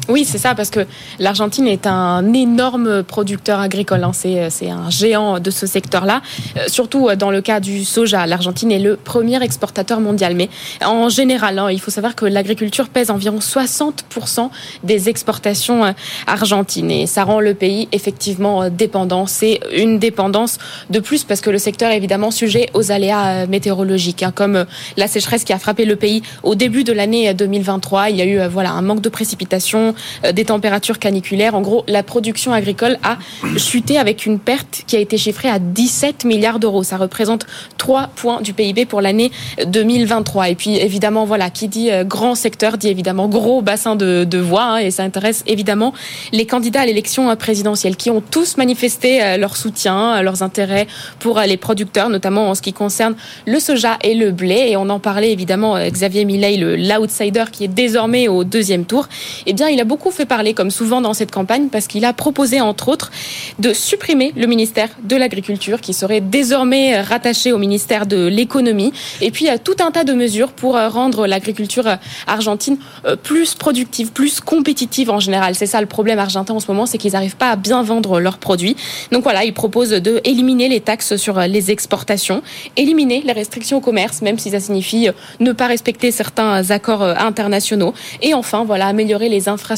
[0.09, 0.85] Oui, c'est ça, parce que
[1.19, 4.05] l'Argentine est un énorme producteur agricole.
[4.05, 4.11] Hein.
[4.13, 6.21] C'est un géant de ce secteur-là,
[6.55, 8.25] euh, surtout dans le cas du soja.
[8.25, 10.35] L'Argentine est le premier exportateur mondial.
[10.35, 10.49] Mais
[10.85, 14.49] en général, hein, il faut savoir que l'agriculture pèse environ 60%
[14.83, 15.91] des exportations euh,
[16.25, 16.91] argentines.
[16.91, 19.25] Et ça rend le pays effectivement euh, dépendant.
[19.25, 20.57] C'est une dépendance
[20.89, 25.07] de plus parce que le secteur est évidemment sujet aux aléas météorologiques, hein, comme la
[25.07, 28.09] sécheresse qui a frappé le pays au début de l'année 2023.
[28.09, 29.93] Il y a eu voilà, un manque de précipitations euh,
[30.33, 31.55] des températures caniculaires.
[31.55, 33.17] En gros, la production agricole a
[33.57, 36.83] chuté avec une perte qui a été chiffrée à 17 milliards d'euros.
[36.83, 37.45] Ça représente
[37.77, 39.31] 3 points du PIB pour l'année
[39.65, 40.49] 2023.
[40.49, 44.37] Et puis évidemment, voilà, qui dit euh, grand secteur dit évidemment gros bassin de, de
[44.37, 45.93] voix hein, et ça intéresse évidemment
[46.31, 50.87] les candidats à l'élection présidentielle qui ont tous manifesté leur soutien, leurs intérêts
[51.19, 54.67] pour les producteurs, notamment en ce qui concerne le soja et le blé.
[54.69, 59.07] Et on en parlait évidemment, Xavier Millet, l'outsider qui est désormais au deuxième tour.
[59.45, 62.13] Eh bien, il a beaucoup fait parler, comme souvent dans cette campagne, parce qu'il a
[62.13, 63.11] proposé, entre autres,
[63.59, 68.93] de supprimer le ministère de l'Agriculture, qui serait désormais rattaché au ministère de l'Économie.
[69.21, 73.15] Et puis, il y a tout un tas de mesures pour rendre l'agriculture argentine euh,
[73.15, 75.55] plus productive, plus compétitive en général.
[75.55, 78.19] C'est ça le problème argentin en ce moment, c'est qu'ils n'arrivent pas à bien vendre
[78.19, 78.75] leurs produits.
[79.11, 82.41] Donc voilà, il propose de éliminer les taxes sur les exportations,
[82.75, 85.09] éliminer les restrictions au commerce, même si ça signifie
[85.39, 87.93] ne pas respecter certains accords internationaux.
[88.21, 89.76] Et enfin, voilà, améliorer les infrastructures.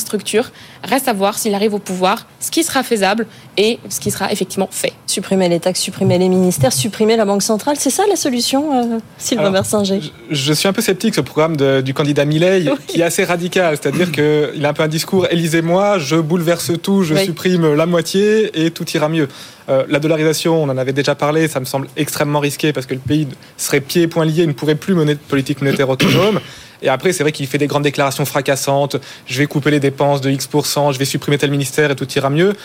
[0.84, 3.26] Reste à voir s'il arrive au pouvoir, ce qui sera faisable
[3.58, 4.94] et ce qui sera effectivement fait.
[5.08, 9.00] Supprimer les taxes, supprimer les ministères, supprimer la Banque centrale, c'est ça la solution, euh,
[9.18, 10.00] Sylvain Bersinger?
[10.30, 13.78] je, suis un peu sceptique sur le programme du candidat Milley, qui est assez radical.
[13.82, 18.66] C'est-à-dire qu'il a un peu un discours Élisez-moi, je bouleverse tout, je supprime la moitié
[18.66, 19.28] et tout ira mieux.
[19.70, 22.94] Euh, la dollarisation, on en avait déjà parlé, ça me semble extrêmement risqué parce que
[22.94, 26.40] le pays serait pieds et poings liés, ne pourrait plus mener de politique monétaire autonome.
[26.82, 28.96] Et après, c'est vrai qu'il fait des grandes déclarations fracassantes.
[29.26, 32.30] Je vais couper les dépenses de X%, je vais supprimer tel ministère et tout ira
[32.30, 32.56] mieux.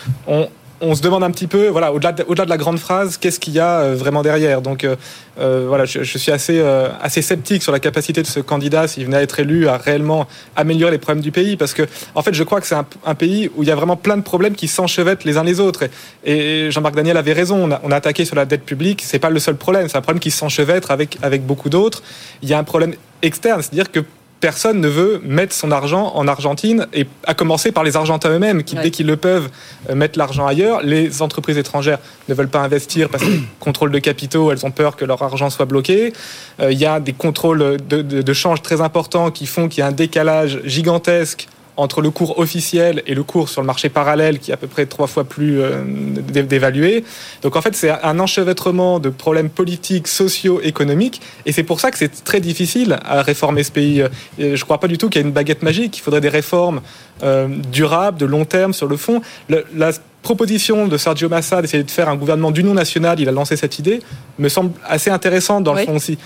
[0.81, 3.53] On se demande un petit peu, voilà, au-delà de, de la grande phrase, qu'est-ce qu'il
[3.53, 4.61] y a euh, vraiment derrière?
[4.61, 4.95] Donc, euh,
[5.39, 6.61] euh, voilà, je, suis assez,
[7.01, 10.27] assez sceptique sur la capacité de ce candidat, s'il venait à être élu, à réellement
[10.55, 13.49] améliorer les problèmes du pays, parce que, en fait, je crois que c'est un, pays
[13.55, 15.85] où il y a vraiment plein de problèmes qui s'enchevêtrent les uns les autres.
[16.25, 17.69] Et, Jean-Marc Daniel avait raison.
[17.83, 19.01] On a, attaqué sur la dette publique.
[19.05, 19.87] C'est pas le seul problème.
[19.87, 22.03] C'est un problème qui s'enchevêtre avec avec beaucoup d'autres.
[22.41, 24.03] Il y a un problème externe, c'est-à-dire que
[24.39, 28.63] personne ne veut mettre son argent en Argentine, et à commencer par les Argentins eux-mêmes,
[28.63, 29.49] qui, dès qu'ils le peuvent,
[29.89, 30.81] euh, mettent l'argent ailleurs.
[30.83, 33.29] Les entreprises étrangères ne veulent pas investir parce que
[33.59, 36.13] contrôle de capitaux, elles ont peur que leur argent soit bloqué.
[36.59, 39.83] Euh, il y a des contrôles de, de change très importants qui font qu'il y
[39.83, 41.47] a un décalage gigantesque
[41.77, 44.67] entre le cours officiel et le cours sur le marché parallèle qui est à peu
[44.67, 47.03] près trois fois plus euh, dévalué.
[47.41, 51.91] Donc en fait, c'est un enchevêtrement de problèmes politiques, sociaux, économiques, et c'est pour ça
[51.91, 54.03] que c'est très difficile à réformer ce pays.
[54.37, 55.97] je ne crois pas du tout qu'il y ait une baguette magique.
[55.97, 56.81] Il faudrait des réformes
[57.23, 59.21] euh, durables, de long terme sur le fond.
[59.49, 63.55] la proposition de Sergio Massa d'essayer de faire un gouvernement d'union nationale, il a lancé
[63.55, 64.01] cette idée,
[64.39, 66.17] me semble assez intéressante dans le fond aussi.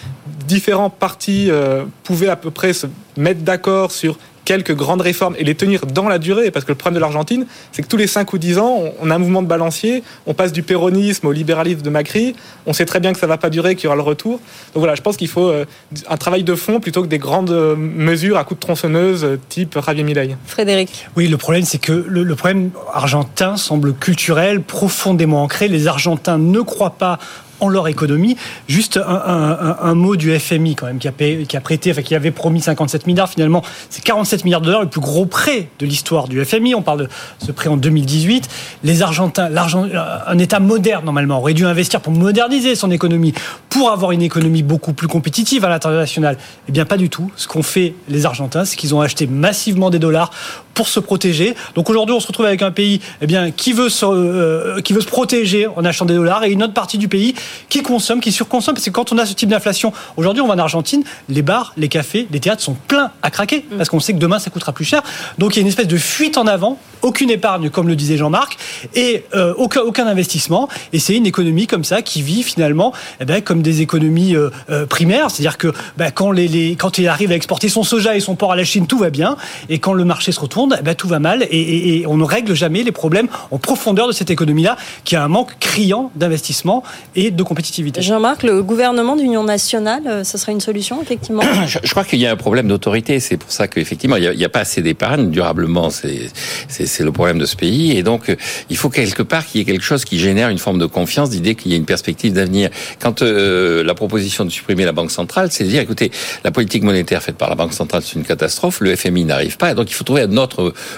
[0.48, 2.88] Différents partis euh, pouvaient à peu près se
[3.18, 4.18] mettre d'accord sur
[4.50, 6.50] quelques grandes réformes et les tenir dans la durée.
[6.50, 9.12] Parce que le problème de l'Argentine, c'est que tous les 5 ou 10 ans, on
[9.12, 12.36] a un mouvement de balancier, on passe du péronisme au libéralisme de Macri,
[12.66, 14.40] on sait très bien que ça ne va pas durer, qu'il y aura le retour.
[14.74, 15.66] Donc voilà, je pense qu'il faut euh,
[16.08, 19.40] un travail de fond plutôt que des grandes euh, mesures à coups de tronçonneuse euh,
[19.50, 20.36] type Javier Milei.
[20.48, 21.08] Frédéric.
[21.16, 25.68] Oui, le problème, c'est que le, le problème argentin semble culturel, profondément ancré.
[25.68, 27.20] Les Argentins ne croient pas
[27.60, 28.36] en leur économie.
[28.68, 33.08] Juste un, mot du FMI quand même qui a, prêté, enfin qui avait promis 57
[33.08, 33.30] milliards.
[33.30, 36.76] Finalement, c'est 47 milliards de dollars, le plus gros prêt de l'histoire du FMI.
[36.76, 37.10] On parle de
[37.46, 38.50] ce prêt en 2018.
[38.84, 39.88] Les Argentins, l'argent,
[40.28, 43.34] un État moderne normalement aurait dû investir pour moderniser son économie,
[43.70, 46.38] pour avoir une économie beaucoup plus compétitive à l'international.
[46.68, 47.32] Eh bien, pas du tout.
[47.36, 50.32] Ce qu'ont fait les Argentins, c'est qu'ils ont acheté massivement des dollars
[50.80, 51.56] pour se protéger.
[51.76, 54.94] Donc aujourd'hui, on se retrouve avec un pays eh bien, qui, veut se, euh, qui
[54.94, 57.36] veut se protéger en achetant des dollars et une autre partie du pays
[57.68, 58.76] qui consomme, qui surconsomme.
[58.76, 61.74] Parce que quand on a ce type d'inflation, aujourd'hui, on va en Argentine, les bars,
[61.76, 63.76] les cafés, les théâtres sont pleins à craquer mm.
[63.76, 65.04] parce qu'on sait que demain, ça coûtera plus cher.
[65.38, 68.16] Donc il y a une espèce de fuite en avant, aucune épargne, comme le disait
[68.16, 68.58] Jean-Marc,
[68.96, 70.70] et euh, aucun, aucun investissement.
[70.94, 74.86] Et c'est une économie comme ça qui vit finalement eh ben, comme des économies euh,
[74.86, 75.30] primaires.
[75.30, 78.36] C'est-à-dire que ben, quand, les, les, quand il arrive à exporter son soja et son
[78.36, 79.36] porc à la Chine, tout va bien.
[79.68, 82.54] Et quand le marché se retourne, eh ben, tout va mal et, on ne règle
[82.54, 86.84] jamais les problèmes en profondeur de cette économie-là, qui a un manque criant d'investissement
[87.16, 88.02] et de compétitivité.
[88.02, 92.26] Jean-Marc, le gouvernement d'union nationale, euh, ce serait une solution, effectivement je, crois qu'il y
[92.26, 93.20] a un problème d'autorité.
[93.20, 95.90] C'est pour ça qu'effectivement, il n'y a, pas assez d'épargne durablement.
[95.90, 97.98] C'est le problème de ce pays.
[97.98, 98.36] Et donc,
[98.70, 101.30] il faut quelque part qu'il y ait quelque chose qui génère une forme de confiance,
[101.30, 102.70] d'idée qu'il y a une perspective d'avenir.
[103.00, 106.12] Quand euh, la proposition de supprimer la Banque centrale, c'est de dire, écoutez,
[106.44, 108.80] la politique monétaire faite par la Banque centrale, c'est une catastrophe.
[108.82, 109.72] Le FMI n'arrive pas.
[109.72, 110.49] Et donc, il faut trouver un autre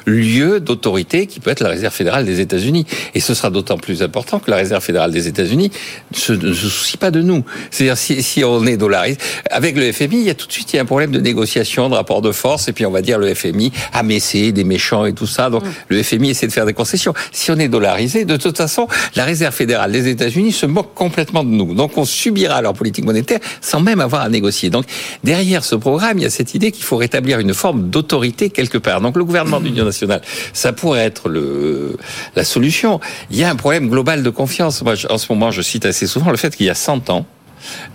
[0.06, 2.86] lieu d'autorité qui peut être la Réserve fédérale des États-Unis.
[3.14, 5.72] Et ce sera d'autant plus important que la Réserve fédérale des États-Unis
[6.12, 7.43] ne se, soucie pas de nous.
[7.70, 9.18] C'est-à-dire si, si, on est dollarisé,
[9.49, 11.20] avec le FMI, il y a tout de suite il y a un problème de
[11.20, 13.72] négociation, de rapport de force, et puis on va dire le FMI,
[14.04, 15.49] mais c'est des méchants et tout ça.
[15.49, 15.72] Donc mm.
[15.89, 17.14] le FMI essaie de faire des concessions.
[17.32, 21.43] Si on est dollarisé, de toute façon, la Réserve fédérale des États-Unis se moque complètement
[21.43, 21.74] de nous.
[21.74, 24.70] Donc on subira leur politique monétaire sans même avoir à négocier.
[24.70, 24.86] Donc
[25.24, 28.78] derrière ce programme, il y a cette idée qu'il faut rétablir une forme d'autorité quelque
[28.78, 29.02] part.
[29.02, 30.22] Donc le gouvernement gouvernement d'union nationale,
[30.54, 31.98] ça pourrait être le,
[32.36, 33.00] la solution.
[33.30, 34.82] Il y a un problème global de confiance.
[34.84, 37.26] Moi, en ce moment, je cite assez souvent le fait qu'il y a 100 ans,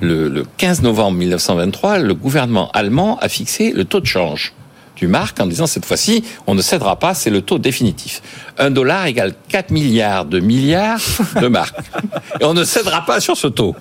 [0.00, 4.52] le, le 15 novembre 1923, le gouvernement allemand a fixé le taux de change
[4.96, 8.22] du marque en disant cette fois-ci, on ne cédera pas, c'est le taux définitif.
[8.58, 11.00] Un dollar égale 4 milliards de milliards
[11.40, 11.76] de marques.
[12.40, 13.74] Et on ne cédera pas sur ce taux.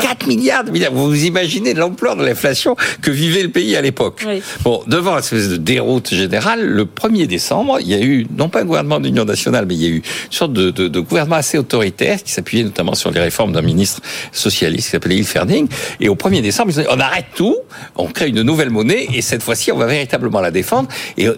[0.00, 0.92] 4 milliards de milliards.
[0.92, 4.24] Vous vous imaginez l'ampleur de l'inflation que vivait le pays à l'époque.
[4.26, 4.42] Oui.
[4.62, 8.48] Bon, devant cette espèce de déroute générale, le 1er décembre, il y a eu, non
[8.48, 11.00] pas un gouvernement d'union nationale, mais il y a eu une sorte de, de, de
[11.00, 14.00] gouvernement assez autoritaire qui s'appuyait notamment sur les réformes d'un ministre
[14.32, 15.68] socialiste qui s'appelait Hilferding.
[16.00, 17.56] Et au 1er décembre, ils ont dit, on arrête tout,
[17.96, 21.28] on crée une nouvelle monnaie et cette fois-ci, on va véritablement la défendre et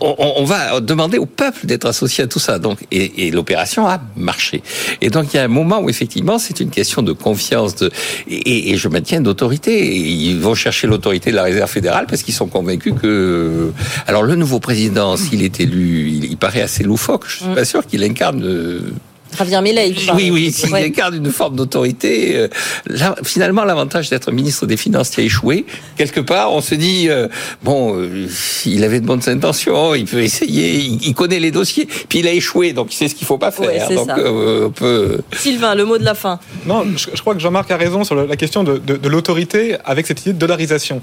[0.00, 2.58] on, on va demander au peuple d'être associé à tout ça.
[2.58, 4.62] Donc, et, et l'opération a marché.
[5.00, 7.90] Et donc, il y a un moment où effectivement, c'est une question de confiance de,
[8.28, 9.96] et, et je maintiens d'autorité.
[9.96, 13.72] Ils vont chercher l'autorité de la réserve fédérale parce qu'ils sont convaincus que,
[14.06, 17.24] alors le nouveau président, s'il est élu, il, il paraît assez loufoque.
[17.28, 18.80] Je suis pas sûr qu'il incarne euh,
[19.36, 19.94] Javier Milei.
[20.14, 20.84] oui, oui, s'il Ouais.
[20.84, 22.48] incarne une forme d'autorité, euh,
[22.86, 25.64] là, finalement, l'avantage d'être ministre des Finances qui a échoué,
[25.96, 27.28] quelque part, on se dit, euh,
[27.62, 28.26] bon, euh,
[28.66, 32.26] il avait de bonnes intentions, il peut essayer, il, il connaît les dossiers, puis il
[32.28, 33.66] a échoué, donc il sait ce qu'il faut pas faire.
[33.68, 34.18] Ouais, donc, ça.
[34.18, 35.18] euh, on peut...
[35.36, 36.38] Sylvain, le mot de la fin.
[36.66, 39.76] Non, je, je crois que Jean-Marc a raison sur la question de, de- de l'autorité
[39.84, 41.00] avec cette idée de dollarisation.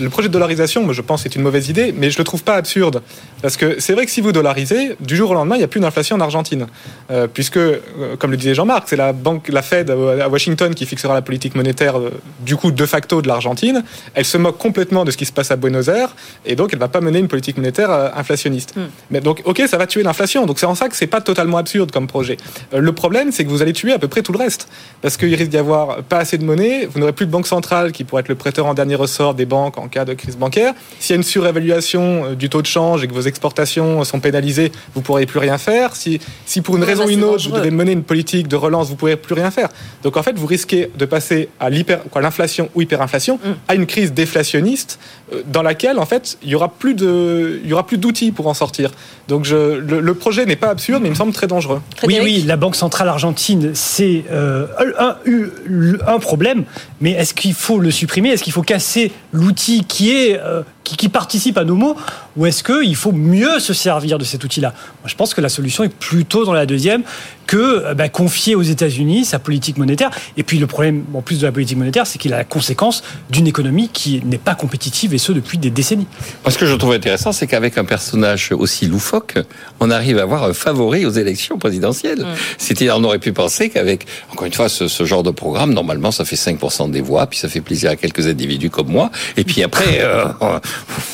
[0.00, 2.42] Le projet de dollarisation, moi, je pense, c'est une mauvaise idée, mais je le trouve
[2.42, 3.02] pas absurde.
[3.42, 5.68] Parce que c'est vrai que si vous dollarisez, du jour au lendemain, il n'y a
[5.68, 6.66] plus d'inflation en Argentine.
[7.10, 10.86] Euh, puisque, euh, comme le disait Jean-Marc, c'est la banque, la Fed à Washington qui
[10.86, 13.84] fixera la politique monétaire, euh, du coup, de facto de l'Argentine.
[14.14, 16.78] Elle se moque complètement de ce qui se passe à Buenos Aires, et donc elle
[16.78, 18.74] va pas mener une politique monétaire euh, inflationniste.
[19.10, 20.46] Mais donc, ok, ça va tuer l'inflation.
[20.46, 22.36] Donc c'est en ça que c'est pas totalement absurde comme projet.
[22.72, 24.68] Le problème, c'est que vous allez tuer à peu près tout le reste,
[25.02, 26.86] parce qu'il risque d'y avoir pas assez de monnaie.
[26.86, 29.46] Vous n'aurez plus de banque centrale qui pourrait être le prêteur en dernier ressort des
[29.46, 30.74] banques en cas de crise bancaire.
[30.98, 34.72] S'il y a une surévaluation du taux de change et que vos exportations sont pénalisées,
[34.94, 35.94] vous pourrez plus rien faire.
[35.94, 38.48] Si, si pour une Ouais, raison bah, ou une c'est vous devez mener une politique
[38.48, 39.68] de relance, vous pourrez plus rien faire.
[40.02, 43.48] Donc en fait, vous risquez de passer à l'inflation ou hyperinflation, Mm.
[43.68, 44.98] à une crise déflationniste
[45.32, 48.32] euh, dans laquelle en fait il y aura plus de, il y aura plus d'outils
[48.32, 48.90] pour en sortir.
[49.28, 51.80] Donc je, le, le projet n'est pas absurde, mais il me semble très dangereux.
[52.06, 54.66] Oui, oui, la Banque centrale argentine, c'est euh,
[54.98, 56.64] un, un- un problème,
[57.00, 58.30] mais est-ce qu'il faut le supprimer?
[58.30, 61.96] Est-ce qu'il faut casser l'outil qui est euh, qui, qui participe à nos maux?
[62.36, 64.68] Ou est-ce qu'il faut mieux se servir de cet outil-là?
[65.02, 67.02] Moi, Je pense que la solution est plutôt dans la deuxième
[67.48, 70.10] que euh, bah, confier aux États-Unis sa politique monétaire.
[70.36, 73.02] Et puis le problème, en plus de la politique monétaire, c'est qu'il a la conséquence
[73.30, 76.06] d'une économie qui n'est pas compétitive et ce depuis des décennies.
[76.48, 79.38] Ce que je trouve intéressant, c'est qu'avec un personnage aussi loufoque,
[79.80, 82.24] on arrive à avoir un favori aux élections présidentielles.
[82.58, 86.10] C'est-à-dire, on aurait pu penser qu'avec, encore une fois, ce, ce genre de programme, normalement,
[86.10, 89.44] ça fait 5% des voix, puis ça fait plaisir à quelques individus comme moi, et
[89.44, 90.26] puis après, euh,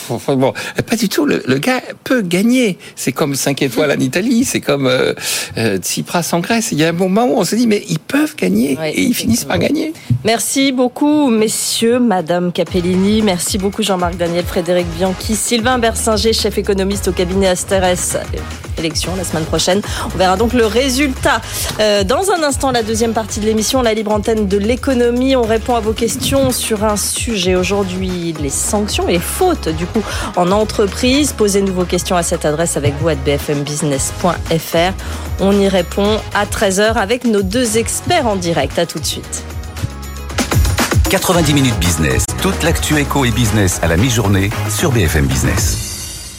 [0.28, 0.52] bon,
[0.86, 1.26] pas du tout.
[1.26, 2.78] Le, le gars peut gagner.
[2.96, 5.14] C'est comme 5 étoiles en Italie, c'est comme euh,
[5.56, 5.78] euh,
[6.24, 6.72] Tsipras en Grèce.
[6.72, 9.14] Il y a un moment où on se dit, mais ils peuvent gagner, et ils
[9.14, 9.92] finissent par gagner.
[10.24, 13.22] Merci beaucoup, messieurs, Madame Capellini.
[13.22, 18.22] Merci beaucoup, Jean-Marc Daniel, Frédéric Bianchi, Sylvain Bersinger, chef économiste au cabinet Asteres.
[18.78, 19.82] Élection la semaine prochaine.
[20.14, 21.40] On verra donc le résultat.
[21.78, 25.36] Euh, dans un instant, la deuxième partie de l'émission, la libre antenne de l'économie.
[25.36, 29.86] On répond à vos questions sur un sujet aujourd'hui, les sanctions et les fautes du
[29.86, 30.02] coup
[30.36, 31.32] en entreprise.
[31.32, 34.92] Posez-nous vos questions à cette adresse avec vous à bfmbusiness.fr.
[35.40, 38.78] On y répond à 13h avec nos deux experts en direct.
[38.78, 39.44] À tout de suite.
[41.10, 42.24] 90 minutes business.
[42.42, 45.93] Toute l'actu éco et business à la mi-journée sur BFM Business.